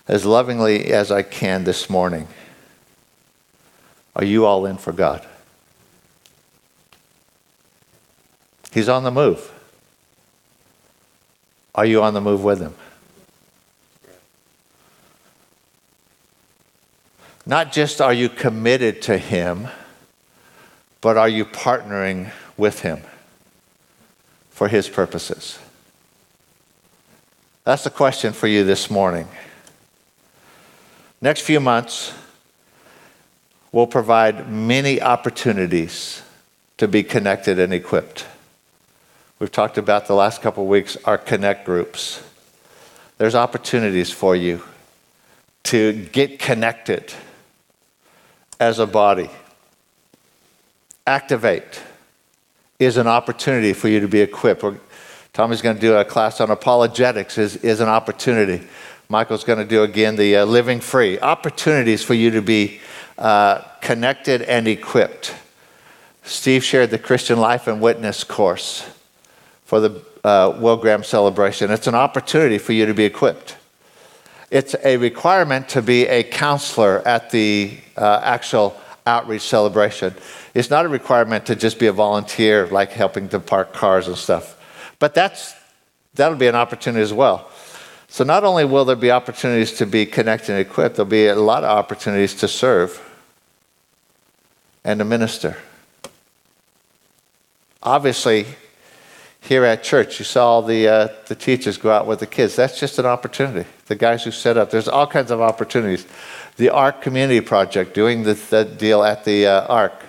as 0.07 0.25
lovingly 0.25 0.93
as 0.93 1.11
I 1.11 1.23
can 1.23 1.63
this 1.63 1.89
morning, 1.89 2.27
are 4.15 4.23
you 4.23 4.45
all 4.45 4.65
in 4.65 4.77
for 4.77 4.93
God? 4.93 5.25
He's 8.71 8.89
on 8.89 9.03
the 9.03 9.11
move. 9.11 9.51
Are 11.73 11.85
you 11.85 12.01
on 12.01 12.13
the 12.13 12.21
move 12.21 12.43
with 12.43 12.59
Him? 12.59 12.75
Not 17.45 17.71
just 17.71 18.01
are 18.01 18.13
you 18.13 18.29
committed 18.29 19.01
to 19.03 19.17
Him, 19.17 19.67
but 21.01 21.17
are 21.17 21.29
you 21.29 21.45
partnering 21.45 22.31
with 22.57 22.81
Him 22.81 23.01
for 24.49 24.67
His 24.67 24.89
purposes? 24.89 25.59
That's 27.65 27.83
the 27.83 27.89
question 27.89 28.31
for 28.31 28.45
you 28.45 28.63
this 28.63 28.91
morning. 28.91 29.27
Next 31.19 31.41
few 31.41 31.59
months, 31.59 32.13
we'll 33.71 33.87
provide 33.87 34.51
many 34.51 35.01
opportunities 35.01 36.21
to 36.77 36.87
be 36.87 37.01
connected 37.01 37.57
and 37.57 37.73
equipped. 37.73 38.27
We've 39.39 39.51
talked 39.51 39.79
about 39.79 40.05
the 40.05 40.13
last 40.13 40.43
couple 40.43 40.61
of 40.61 40.69
weeks 40.69 40.95
our 41.05 41.17
connect 41.17 41.65
groups. 41.65 42.21
There's 43.17 43.33
opportunities 43.33 44.11
for 44.11 44.35
you 44.35 44.61
to 45.63 46.05
get 46.11 46.37
connected 46.37 47.13
as 48.59 48.77
a 48.77 48.85
body. 48.85 49.31
Activate 51.07 51.81
is 52.77 52.97
an 52.97 53.07
opportunity 53.07 53.73
for 53.73 53.87
you 53.87 54.01
to 54.01 54.07
be 54.07 54.21
equipped. 54.21 54.61
We're 54.61 54.77
Tommy's 55.35 55.61
going 55.61 55.75
to 55.75 55.81
do 55.81 55.97
a 55.97 56.05
class 56.05 56.39
on 56.39 56.49
apologetics 56.49 57.37
is, 57.37 57.57
is 57.57 57.81
an 57.81 57.89
opportunity. 57.89 58.65
Michael's 59.09 59.43
going 59.43 59.59
to 59.59 59.65
do 59.65 59.83
again 59.83 60.15
the 60.15 60.37
uh, 60.37 60.45
living 60.45 60.79
free. 60.79 61.19
Opportunities 61.19 62.01
for 62.01 62.13
you 62.13 62.31
to 62.31 62.41
be 62.41 62.79
uh, 63.17 63.59
connected 63.81 64.43
and 64.43 64.65
equipped. 64.65 65.35
Steve 66.23 66.63
shared 66.63 66.89
the 66.89 66.97
Christian 66.97 67.37
Life 67.37 67.67
and 67.67 67.81
Witness 67.81 68.23
course 68.23 68.89
for 69.65 69.81
the 69.81 70.01
uh, 70.23 70.57
Will 70.57 70.77
Graham 70.77 71.03
celebration. 71.03 71.69
It's 71.69 71.87
an 71.87 71.95
opportunity 71.95 72.57
for 72.57 72.71
you 72.71 72.85
to 72.85 72.93
be 72.93 73.03
equipped. 73.03 73.57
It's 74.51 74.73
a 74.85 74.95
requirement 74.95 75.67
to 75.69 75.81
be 75.81 76.07
a 76.07 76.23
counselor 76.23 77.05
at 77.05 77.31
the 77.31 77.77
uh, 77.97 78.21
actual 78.23 78.79
outreach 79.05 79.41
celebration. 79.41 80.15
It's 80.53 80.69
not 80.69 80.85
a 80.85 80.87
requirement 80.87 81.45
to 81.47 81.57
just 81.57 81.77
be 81.77 81.87
a 81.87 81.91
volunteer, 81.91 82.67
like 82.67 82.91
helping 82.91 83.27
to 83.29 83.41
park 83.41 83.73
cars 83.73 84.07
and 84.07 84.17
stuff. 84.17 84.53
But 84.99 85.13
that's, 85.13 85.53
that'll 86.13 86.37
be 86.37 86.47
an 86.47 86.55
opportunity 86.55 87.01
as 87.03 87.13
well. 87.13 87.49
So 88.07 88.23
not 88.23 88.43
only 88.43 88.65
will 88.65 88.85
there 88.85 88.95
be 88.95 89.11
opportunities 89.11 89.73
to 89.73 89.85
be 89.85 90.05
connected 90.05 90.51
and 90.51 90.59
equipped, 90.59 90.95
there'll 90.95 91.09
be 91.09 91.27
a 91.27 91.35
lot 91.35 91.63
of 91.63 91.77
opportunities 91.77 92.33
to 92.35 92.47
serve 92.47 93.01
and 94.83 94.99
to 94.99 95.05
minister. 95.05 95.57
Obviously, 97.83 98.45
here 99.41 99.63
at 99.65 99.83
church, 99.83 100.17
you 100.17 100.25
saw 100.25 100.61
the, 100.61 100.87
uh, 100.87 101.07
the 101.27 101.35
teachers 101.35 101.77
go 101.77 101.91
out 101.91 102.07
with 102.07 102.19
the 102.19 102.25
kids. 102.25 102.55
That's 102.55 102.79
just 102.79 102.97
an 102.97 103.05
opportunity. 103.05 103.69
The 103.87 103.95
guys 103.95 104.23
who 104.23 104.31
set 104.31 104.57
up, 104.57 104.71
there's 104.71 104.87
all 104.87 105.05
kinds 105.05 105.29
of 105.29 105.41
opportunities. 105.41 106.07
The 106.57 106.69
ARC 106.69 107.01
Community 107.01 107.41
Project, 107.41 107.93
doing 107.93 108.23
the, 108.23 108.33
the 108.33 108.65
deal 108.65 109.03
at 109.03 109.23
the 109.23 109.45
uh, 109.45 109.67
ARC, 109.67 110.03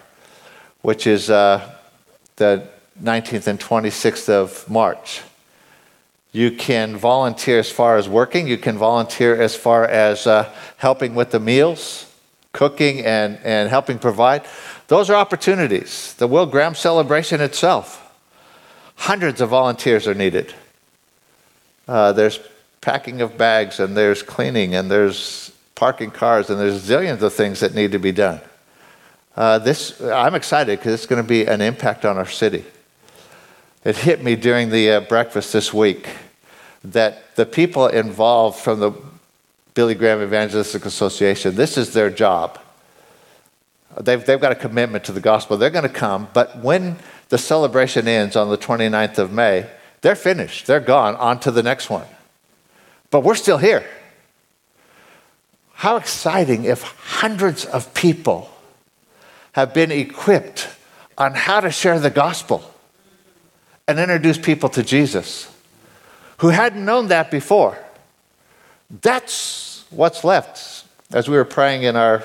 which 0.81 1.07
is 1.07 1.29
uh, 1.29 1.77
the 2.37 2.67
19th 3.03 3.47
and 3.47 3.61
26th 3.61 4.29
of 4.29 4.69
March. 4.69 5.23
You 6.33 6.51
can 6.51 6.97
volunteer 6.97 7.59
as 7.59 7.71
far 7.71 7.97
as 7.97 8.09
working, 8.09 8.47
you 8.47 8.59
can 8.59 8.77
volunteer 8.77 9.41
as 9.41 9.57
far 9.57 9.85
as 9.85 10.27
uh, 10.27 10.53
helping 10.77 11.15
with 11.15 11.31
the 11.31 11.41
meals, 11.41 12.13
cooking, 12.53 13.05
and, 13.05 13.39
and 13.43 13.71
helping 13.71 13.99
provide. 13.99 14.47
Those 14.89 15.11
are 15.11 15.15
opportunities. 15.15 16.15
The 16.15 16.27
Will 16.27 16.47
Graham 16.47 16.75
celebration 16.75 17.41
itself 17.41 18.03
Hundreds 18.97 19.41
of 19.41 19.51
volunteers 19.51 20.09
are 20.09 20.15
needed. 20.15 20.55
Uh, 21.87 22.13
there's 22.13 22.41
packing 22.81 23.21
of 23.21 23.37
bags, 23.37 23.79
and 23.79 23.97
there's 23.97 24.23
cleaning, 24.23 24.75
and 24.75 24.91
there's 24.91 25.53
parking 25.75 26.11
cars, 26.11 26.51
and 26.51 26.59
there's 26.59 26.89
zillions 26.89 27.21
of 27.23 27.33
things 27.33 27.61
that 27.61 27.75
need 27.75 27.93
to 27.93 27.99
be 27.99 28.11
done. 28.11 28.41
Uh, 29.37 29.59
this, 29.59 30.01
I'm 30.01 30.35
excited 30.35 30.79
because 30.79 30.95
it's 30.95 31.07
going 31.07 31.23
to 31.23 31.29
be 31.29 31.45
an 31.45 31.61
impact 31.61 32.05
on 32.05 32.17
our 32.17 32.27
city. 32.27 32.65
It 33.87 33.99
hit 33.99 34.21
me 34.21 34.35
during 34.35 34.71
the 34.71 34.91
uh, 34.91 35.01
breakfast 35.03 35.53
this 35.53 35.73
week 35.73 36.09
that 36.83 37.37
the 37.37 37.47
people 37.47 37.87
involved 37.87 38.59
from 38.59 38.81
the 38.81 38.91
Billy 39.75 39.95
Graham 39.95 40.21
Evangelistic 40.21 40.85
Association, 40.85 41.55
this 41.55 41.79
is 41.79 41.93
their 41.93 42.11
job. 42.11 42.59
They've, 44.01 44.27
they've 44.27 44.41
got 44.41 44.51
a 44.51 44.57
commitment 44.57 45.05
to 45.05 45.13
the 45.13 45.21
gospel. 45.21 45.57
They're 45.57 45.71
going 45.71 45.85
to 45.85 45.89
come, 45.89 46.27
but 46.35 46.59
when 46.59 46.97
the 47.29 47.39
celebration 47.39 48.09
ends 48.09 48.35
on 48.35 48.49
the 48.49 48.59
29th 48.59 49.19
of 49.19 49.33
May, 49.33 49.71
they're 50.01 50.17
finished. 50.17 50.67
They're 50.67 50.81
gone. 50.81 51.15
On 51.15 51.39
to 51.39 51.53
the 51.53 51.63
next 51.63 51.89
one. 51.89 52.09
But 53.13 53.21
we're 53.21 53.37
still 53.37 53.59
here. 53.59 53.87
How 55.75 55.95
exciting 55.95 56.65
if 56.65 56.83
hundreds 56.83 57.65
of 57.65 57.95
people 57.95 58.51
have 59.53 59.73
been 59.73 59.93
equipped 59.93 60.71
on 61.17 61.35
how 61.35 61.61
to 61.61 61.71
share 61.71 62.01
the 62.01 62.11
gospel 62.11 62.73
and 63.89 64.01
introduce 64.01 64.37
people 64.37 64.69
to 64.71 64.83
Jesus 64.83 65.49
who 66.39 66.49
hadn't 66.49 66.85
known 66.85 67.09
that 67.09 67.31
before. 67.31 67.79
That's 69.03 69.85
what's 69.91 70.25
left. 70.25 70.85
As 71.13 71.29
we 71.29 71.37
were 71.37 71.45
praying 71.45 71.85
in 71.85 71.97
our 71.97 72.25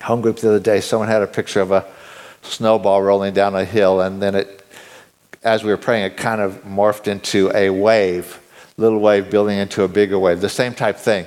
home 0.00 0.22
group 0.22 0.38
the 0.38 0.48
other 0.48 0.60
day, 0.60 0.80
someone 0.80 1.08
had 1.08 1.22
a 1.22 1.26
picture 1.26 1.60
of 1.60 1.70
a 1.70 1.86
snowball 2.42 3.02
rolling 3.02 3.34
down 3.34 3.54
a 3.54 3.64
hill, 3.64 4.00
and 4.00 4.20
then 4.20 4.34
it, 4.34 4.66
as 5.42 5.62
we 5.62 5.70
were 5.70 5.76
praying, 5.76 6.04
it 6.04 6.16
kind 6.16 6.40
of 6.40 6.64
morphed 6.64 7.06
into 7.06 7.54
a 7.54 7.70
wave, 7.70 8.40
little 8.76 8.98
wave 8.98 9.30
building 9.30 9.58
into 9.58 9.82
a 9.82 9.88
bigger 9.88 10.18
wave, 10.18 10.40
the 10.40 10.48
same 10.48 10.74
type 10.74 10.96
thing. 10.96 11.26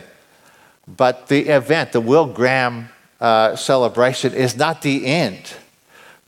But 0.87 1.27
the 1.27 1.49
event, 1.49 1.91
the 1.91 2.01
Will 2.01 2.25
Graham 2.25 2.89
uh, 3.19 3.55
celebration, 3.55 4.33
is 4.33 4.57
not 4.57 4.81
the 4.81 5.05
end. 5.05 5.53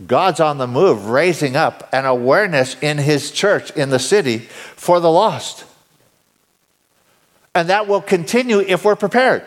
God's 0.06 0.40
on 0.40 0.60
the 0.60 0.68
move, 0.68 1.08
raising 1.08 1.56
up 1.56 1.90
an 1.92 2.06
awareness 2.06 2.76
in 2.82 3.00
his 3.00 3.32
church, 3.32 3.72
in 3.72 3.90
the 3.90 4.00
city, 4.00 4.40
for 4.76 5.00
the 5.00 5.10
lost. 5.10 5.66
And 7.56 7.70
that 7.70 7.88
will 7.88 8.02
continue 8.02 8.60
if 8.60 8.86
we're 8.86 8.96
prepared. 8.96 9.44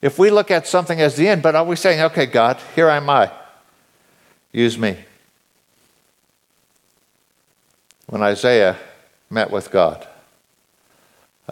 If 0.00 0.18
we 0.18 0.30
look 0.30 0.50
at 0.52 0.68
something 0.68 1.00
as 1.00 1.16
the 1.16 1.26
end, 1.26 1.42
but 1.42 1.56
are 1.56 1.64
we 1.64 1.74
saying, 1.74 2.00
okay, 2.00 2.26
God, 2.26 2.58
here 2.76 2.88
I 2.88 2.96
am 2.96 3.10
I. 3.10 3.32
Use 4.52 4.78
me. 4.78 4.98
When 8.06 8.22
Isaiah 8.22 8.76
met 9.30 9.50
with 9.50 9.70
God, 9.70 10.06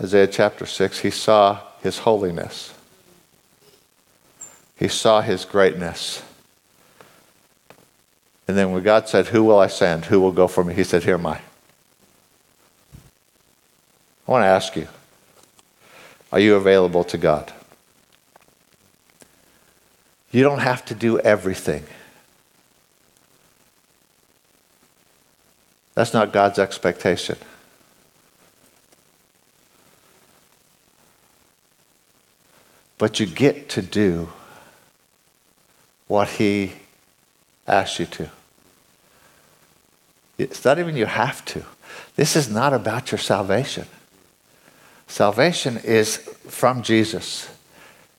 Isaiah 0.00 0.26
chapter 0.28 0.66
6, 0.66 1.00
he 1.00 1.10
saw 1.10 1.60
his 1.82 1.98
holiness, 1.98 2.74
he 4.76 4.86
saw 4.86 5.20
his 5.20 5.44
greatness. 5.44 6.22
And 8.50 8.58
then 8.58 8.72
when 8.72 8.82
God 8.82 9.08
said, 9.08 9.28
Who 9.28 9.44
will 9.44 9.60
I 9.60 9.68
send? 9.68 10.06
Who 10.06 10.20
will 10.20 10.32
go 10.32 10.48
for 10.48 10.64
me? 10.64 10.74
He 10.74 10.82
said, 10.82 11.04
Here 11.04 11.14
am 11.14 11.24
I. 11.24 11.36
I 11.36 11.40
want 14.26 14.42
to 14.42 14.48
ask 14.48 14.74
you 14.74 14.88
are 16.32 16.40
you 16.40 16.56
available 16.56 17.04
to 17.04 17.16
God? 17.16 17.52
You 20.32 20.42
don't 20.42 20.58
have 20.58 20.84
to 20.86 20.96
do 20.96 21.20
everything. 21.20 21.84
That's 25.94 26.12
not 26.12 26.32
God's 26.32 26.58
expectation. 26.58 27.38
But 32.98 33.20
you 33.20 33.26
get 33.26 33.68
to 33.68 33.80
do 33.80 34.28
what 36.08 36.26
He 36.30 36.72
asks 37.68 38.00
you 38.00 38.06
to. 38.06 38.30
It's 40.42 40.64
not 40.64 40.78
even 40.78 40.96
you 40.96 41.06
have 41.06 41.44
to. 41.46 41.64
This 42.16 42.36
is 42.36 42.48
not 42.48 42.72
about 42.72 43.12
your 43.12 43.18
salvation. 43.18 43.86
Salvation 45.06 45.78
is 45.78 46.16
from 46.46 46.82
Jesus. 46.82 47.50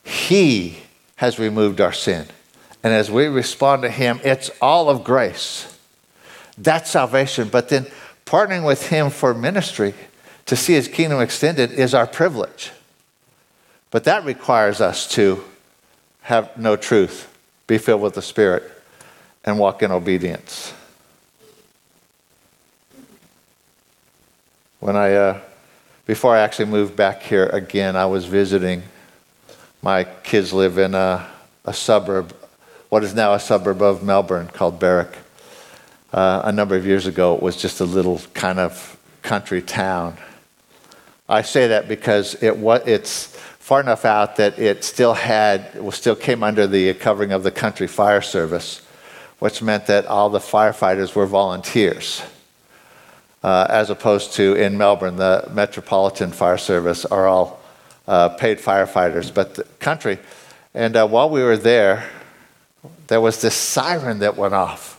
He 0.03 0.79
has 1.17 1.39
removed 1.39 1.79
our 1.79 1.93
sin. 1.93 2.27
And 2.84 2.93
as 2.93 3.10
we 3.10 3.27
respond 3.27 3.84
to 3.84 3.89
Him, 3.89 4.19
it's 4.23 4.49
all 4.62 4.89
of 4.89 5.03
grace. 5.03 5.77
That's 6.57 6.91
salvation. 6.91 7.47
But 7.49 7.69
then 7.69 7.88
partnering 8.25 8.65
with 8.65 8.88
Him 8.88 9.10
for 9.10 9.34
ministry 9.34 9.93
to 10.47 10.55
see 10.55 10.73
His 10.73 10.88
kingdom 10.88 11.21
extended 11.21 11.71
is 11.71 11.93
our 11.93 12.07
privilege. 12.07 12.71
But 13.89 14.03
that 14.05 14.25
requires 14.25 14.81
us 14.81 15.07
to 15.10 15.43
have 16.23 16.57
no 16.57 16.75
truth, 16.75 17.31
be 17.67 17.77
filled 17.77 18.01
with 18.01 18.13
the 18.15 18.21
Spirit, 18.21 18.63
and 19.43 19.60
walk 19.60 19.84
in 19.84 19.91
obedience. 19.91 20.73
When 24.82 24.96
I, 24.96 25.13
uh, 25.13 25.39
before 26.08 26.36
I 26.36 26.39
actually 26.39 26.65
moved 26.65 26.96
back 26.96 27.22
here 27.22 27.46
again, 27.46 27.96
I 27.96 28.08
was 28.08 28.26
visiting. 28.26 28.82
My 29.84 30.06
kids 30.06 30.54
live 30.54 30.80
in 30.80 30.96
a, 30.96 31.30
a 31.65 31.72
suburb, 31.72 32.36
what 32.89 33.04
is 33.04 33.13
now 33.13 33.36
a 33.36 33.39
suburb 33.39 33.84
of 33.84 34.02
Melbourne 34.02 34.48
called 34.48 34.80
Berwick 34.80 35.15
uh, 36.12 36.41
a 36.46 36.52
number 36.52 36.76
of 36.76 36.88
years 36.88 37.06
ago, 37.06 37.36
it 37.36 37.44
was 37.44 37.58
just 37.58 37.80
a 37.80 37.86
little 37.86 38.24
kind 38.34 38.58
of 38.58 38.98
country 39.22 39.62
town. 39.62 40.17
I 41.30 41.44
say 41.44 41.67
that 41.67 41.88
because 41.88 42.41
it 42.41 42.58
was, 42.58 42.82
it's 42.88 43.28
far 43.60 43.82
enough 43.82 44.04
out 44.04 44.38
that 44.38 44.58
it 44.58 44.84
still 44.84 45.13
had, 45.13 45.70
it 45.76 45.94
still 45.94 46.15
came 46.15 46.41
under 46.41 46.65
the 46.65 46.96
covering 46.96 47.34
of 47.34 47.44
the 47.44 47.52
country 47.52 47.86
fire 47.86 48.22
service, 48.22 48.82
which 49.38 49.62
meant 49.62 49.86
that 49.86 50.08
all 50.08 50.32
the 50.32 50.39
firefighters 50.39 51.13
were 51.13 51.28
volunteers. 51.28 52.24
Uh, 53.43 53.65
as 53.69 53.89
opposed 53.89 54.34
to 54.34 54.54
in 54.54 54.77
Melbourne, 54.77 55.15
the 55.15 55.49
Metropolitan 55.51 56.32
Fire 56.32 56.60
Service 56.60 57.06
are 57.06 57.27
all 57.27 57.60
uh, 58.08 58.30
paid 58.30 58.60
firefighters. 58.60 59.34
But 59.34 59.56
the 59.56 59.63
country, 59.80 60.19
and 60.73 60.95
uh, 60.95 61.08
while 61.08 61.30
we 61.30 61.41
were 61.41 61.58
there, 61.58 62.08
there 63.08 63.21
was 63.21 63.41
this 63.41 63.56
siren 63.56 64.19
that 64.19 64.38
went 64.38 64.54
off. 64.54 64.97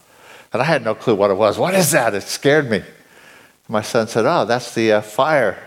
And 0.52 0.60
I 0.60 0.64
had 0.64 0.84
no 0.84 0.94
clue 0.94 1.14
what 1.14 1.30
it 1.30 1.34
was. 1.34 1.56
What 1.58 1.74
is 1.74 1.92
that? 1.92 2.14
It 2.14 2.24
scared 2.24 2.68
me. 2.68 2.82
My 3.68 3.80
son 3.80 4.06
said, 4.08 4.26
Oh, 4.26 4.44
that's 4.44 4.74
the 4.74 4.92
uh, 4.92 5.00
fire 5.00 5.58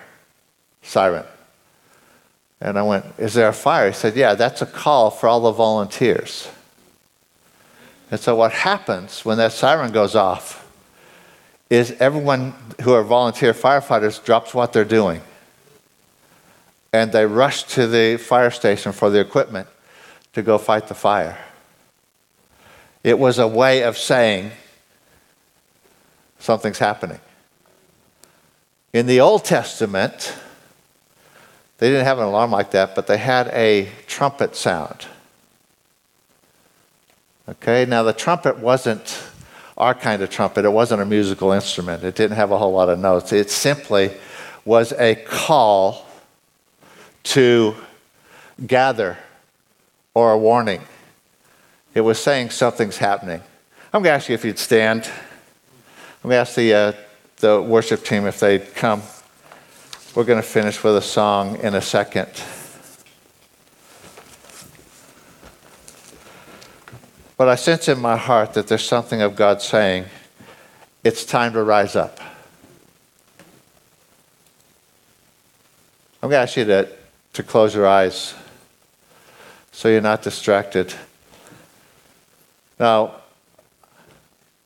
siren. 0.83 1.25
And 2.61 2.77
I 2.77 2.83
went, 2.83 3.05
Is 3.17 3.33
there 3.33 3.47
a 3.47 3.53
fire? 3.53 3.87
He 3.87 3.93
said, 3.93 4.15
Yeah, 4.15 4.35
that's 4.35 4.61
a 4.61 4.65
call 4.65 5.09
for 5.09 5.27
all 5.27 5.39
the 5.39 5.51
volunteers. 5.51 6.49
And 8.11 8.19
so, 8.19 8.35
what 8.35 8.51
happens 8.51 9.25
when 9.25 9.37
that 9.37 9.53
siren 9.53 9.91
goes 9.91 10.13
off 10.13 10.64
is 11.69 11.91
everyone 11.99 12.53
who 12.81 12.93
are 12.93 13.03
volunteer 13.03 13.53
firefighters 13.53 14.23
drops 14.23 14.53
what 14.53 14.73
they're 14.73 14.85
doing. 14.85 15.21
And 16.93 17.11
they 17.11 17.25
rush 17.25 17.63
to 17.63 17.87
the 17.87 18.17
fire 18.17 18.51
station 18.51 18.91
for 18.91 19.09
the 19.09 19.19
equipment 19.19 19.67
to 20.33 20.41
go 20.41 20.57
fight 20.57 20.87
the 20.87 20.93
fire. 20.93 21.37
It 23.03 23.19
was 23.19 23.39
a 23.39 23.47
way 23.47 23.83
of 23.83 23.97
saying, 23.97 24.51
something's 26.39 26.79
happening. 26.79 27.19
In 28.93 29.07
the 29.07 29.19
Old 29.19 29.43
Testament, 29.43 30.35
they 31.79 31.89
didn't 31.89 32.05
have 32.05 32.19
an 32.19 32.25
alarm 32.25 32.51
like 32.51 32.71
that, 32.71 32.95
but 32.95 33.07
they 33.07 33.17
had 33.17 33.47
a 33.49 33.89
trumpet 34.07 34.55
sound. 34.55 35.07
Okay, 37.47 37.85
now 37.85 38.03
the 38.03 38.13
trumpet 38.13 38.57
wasn't 38.57 39.21
our 39.77 39.93
kind 39.93 40.21
of 40.21 40.29
trumpet, 40.29 40.65
it 40.65 40.71
wasn't 40.71 41.01
a 41.01 41.05
musical 41.05 41.51
instrument, 41.51 42.03
it 42.03 42.15
didn't 42.15 42.37
have 42.37 42.51
a 42.51 42.57
whole 42.57 42.71
lot 42.71 42.89
of 42.89 42.99
notes. 42.99 43.33
It 43.33 43.51
simply 43.51 44.11
was 44.63 44.93
a 44.93 45.15
call 45.15 46.05
to 47.23 47.75
gather 48.65 49.17
or 50.13 50.31
a 50.31 50.37
warning. 50.37 50.81
It 51.93 52.01
was 52.01 52.21
saying 52.21 52.49
something's 52.49 52.97
happening. 52.97 53.41
I'm 53.93 54.01
going 54.01 54.11
to 54.11 54.15
ask 54.15 54.29
you 54.29 54.35
if 54.35 54.43
you'd 54.43 54.59
stand. 54.59 55.09
I'm 56.23 56.29
going 56.29 56.31
to 56.31 56.37
ask 56.37 56.55
the, 56.55 56.73
uh, 56.73 56.93
the 57.37 57.61
worship 57.61 58.03
team 58.03 58.25
if 58.25 58.39
they'd 58.39 58.73
come. 58.75 59.01
We're 60.15 60.23
going 60.23 60.41
to 60.41 60.47
finish 60.47 60.83
with 60.83 60.97
a 60.97 61.01
song 61.01 61.57
in 61.59 61.75
a 61.75 61.81
second. 61.81 62.29
But 67.37 67.49
I 67.49 67.55
sense 67.55 67.87
in 67.89 67.99
my 67.99 68.15
heart 68.15 68.53
that 68.53 68.67
there's 68.67 68.85
something 68.85 69.21
of 69.21 69.35
God 69.35 69.61
saying, 69.61 70.05
it's 71.03 71.25
time 71.25 71.53
to 71.53 71.63
rise 71.63 71.95
up. 71.95 72.19
I'm 76.23 76.29
going 76.29 76.39
to 76.39 76.39
ask 76.39 76.57
you 76.57 76.65
to, 76.65 76.89
to 77.33 77.43
close 77.43 77.75
your 77.75 77.85
eyes 77.85 78.33
so 79.71 79.89
you're 79.89 80.01
not 80.01 80.21
distracted. 80.21 80.93
Now, 82.79 83.15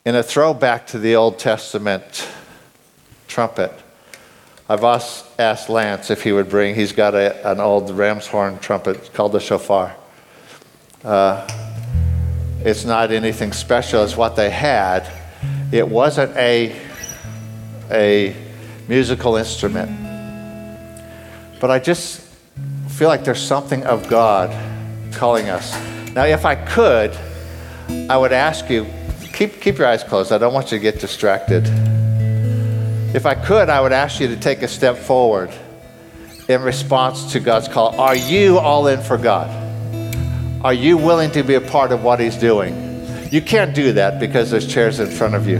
in 0.04 0.14
a 0.14 0.22
throwback 0.22 0.86
to 0.88 0.98
the 0.98 1.16
Old 1.16 1.38
Testament 1.38 2.28
trumpet, 3.28 3.72
I've 4.68 4.84
asked 4.84 5.68
Lance 5.68 6.10
if 6.10 6.22
he 6.22 6.30
would 6.30 6.48
bring, 6.48 6.76
he's 6.76 6.92
got 6.92 7.14
a, 7.14 7.50
an 7.50 7.58
old 7.58 7.90
ram's 7.90 8.28
horn 8.28 8.58
trumpet 8.60 9.12
called 9.12 9.32
the 9.32 9.40
shofar. 9.40 9.96
Uh, 11.04 11.46
it's 12.64 12.84
not 12.84 13.10
anything 13.10 13.52
special, 13.52 14.04
it's 14.04 14.16
what 14.16 14.36
they 14.36 14.50
had. 14.50 15.10
It 15.72 15.88
wasn't 15.88 16.36
a, 16.36 16.76
a 17.90 18.36
musical 18.88 19.36
instrument. 19.36 19.90
But 21.60 21.70
I 21.70 21.78
just 21.78 22.20
feel 22.88 23.08
like 23.08 23.24
there's 23.24 23.42
something 23.42 23.84
of 23.84 24.08
God 24.08 24.50
calling 25.12 25.48
us. 25.48 25.72
Now, 26.14 26.24
if 26.24 26.44
I 26.44 26.54
could, 26.54 27.16
I 28.10 28.16
would 28.16 28.32
ask 28.32 28.68
you 28.68 28.86
keep, 29.32 29.60
keep 29.60 29.78
your 29.78 29.86
eyes 29.86 30.04
closed. 30.04 30.32
I 30.32 30.38
don't 30.38 30.52
want 30.52 30.70
you 30.70 30.78
to 30.78 30.82
get 30.82 31.00
distracted. 31.00 31.66
If 33.14 33.26
I 33.26 33.34
could, 33.34 33.70
I 33.70 33.80
would 33.80 33.92
ask 33.92 34.20
you 34.20 34.28
to 34.28 34.36
take 34.36 34.62
a 34.62 34.68
step 34.68 34.96
forward 34.96 35.50
in 36.48 36.62
response 36.62 37.32
to 37.32 37.40
God's 37.40 37.68
call. 37.68 37.98
Are 37.98 38.16
you 38.16 38.58
all 38.58 38.86
in 38.86 39.00
for 39.00 39.16
God? 39.16 39.59
Are 40.62 40.74
you 40.74 40.98
willing 40.98 41.30
to 41.30 41.42
be 41.42 41.54
a 41.54 41.60
part 41.60 41.90
of 41.90 42.04
what 42.04 42.20
He's 42.20 42.36
doing? 42.36 42.74
You 43.30 43.40
can't 43.40 43.74
do 43.74 43.92
that 43.94 44.20
because 44.20 44.50
there's 44.50 44.66
chairs 44.66 45.00
in 45.00 45.08
front 45.08 45.34
of 45.34 45.48
you. 45.48 45.58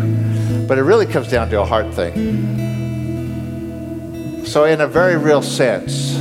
But 0.68 0.76
it 0.76 0.82
really 0.82 1.06
comes 1.06 1.28
down 1.28 1.48
to 1.50 1.62
a 1.62 1.64
heart 1.64 1.94
thing. 1.94 2.40
So, 4.44 4.64
in 4.64 4.82
a 4.82 4.86
very 4.86 5.16
real 5.16 5.40
sense, 5.40 6.18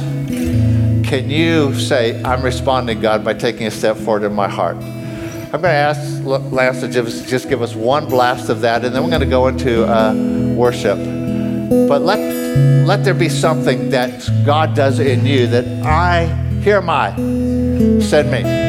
can 1.09 1.29
you 1.29 1.77
say, 1.77 2.23
I'm 2.23 2.41
responding, 2.41 3.01
God, 3.01 3.25
by 3.25 3.33
taking 3.33 3.67
a 3.67 3.71
step 3.71 3.97
forward 3.97 4.23
in 4.23 4.33
my 4.33 4.47
heart? 4.47 4.77
I'm 4.77 5.61
going 5.61 5.63
to 5.63 5.69
ask 5.69 6.23
Lance 6.23 6.79
to 6.79 6.87
just, 6.87 7.49
give 7.49 7.61
us 7.61 7.75
one 7.75 8.07
blast 8.07 8.47
of 8.49 8.61
that, 8.61 8.85
and 8.85 8.95
then 8.95 9.03
we're 9.03 9.09
going 9.09 9.21
to 9.21 9.27
go 9.27 9.47
into 9.47 9.83
uh, 9.85 10.13
worship. 10.55 10.97
But 11.89 12.03
let, 12.03 12.19
let 12.85 13.03
there 13.03 13.13
be 13.13 13.27
something 13.27 13.89
that 13.89 14.29
God 14.45 14.73
does 14.73 14.99
in 14.99 15.25
you 15.25 15.47
that 15.47 15.65
I, 15.85 16.27
here 16.61 16.77
am 16.77 16.89
I, 16.89 17.13
send 17.99 18.31
me. 18.31 18.68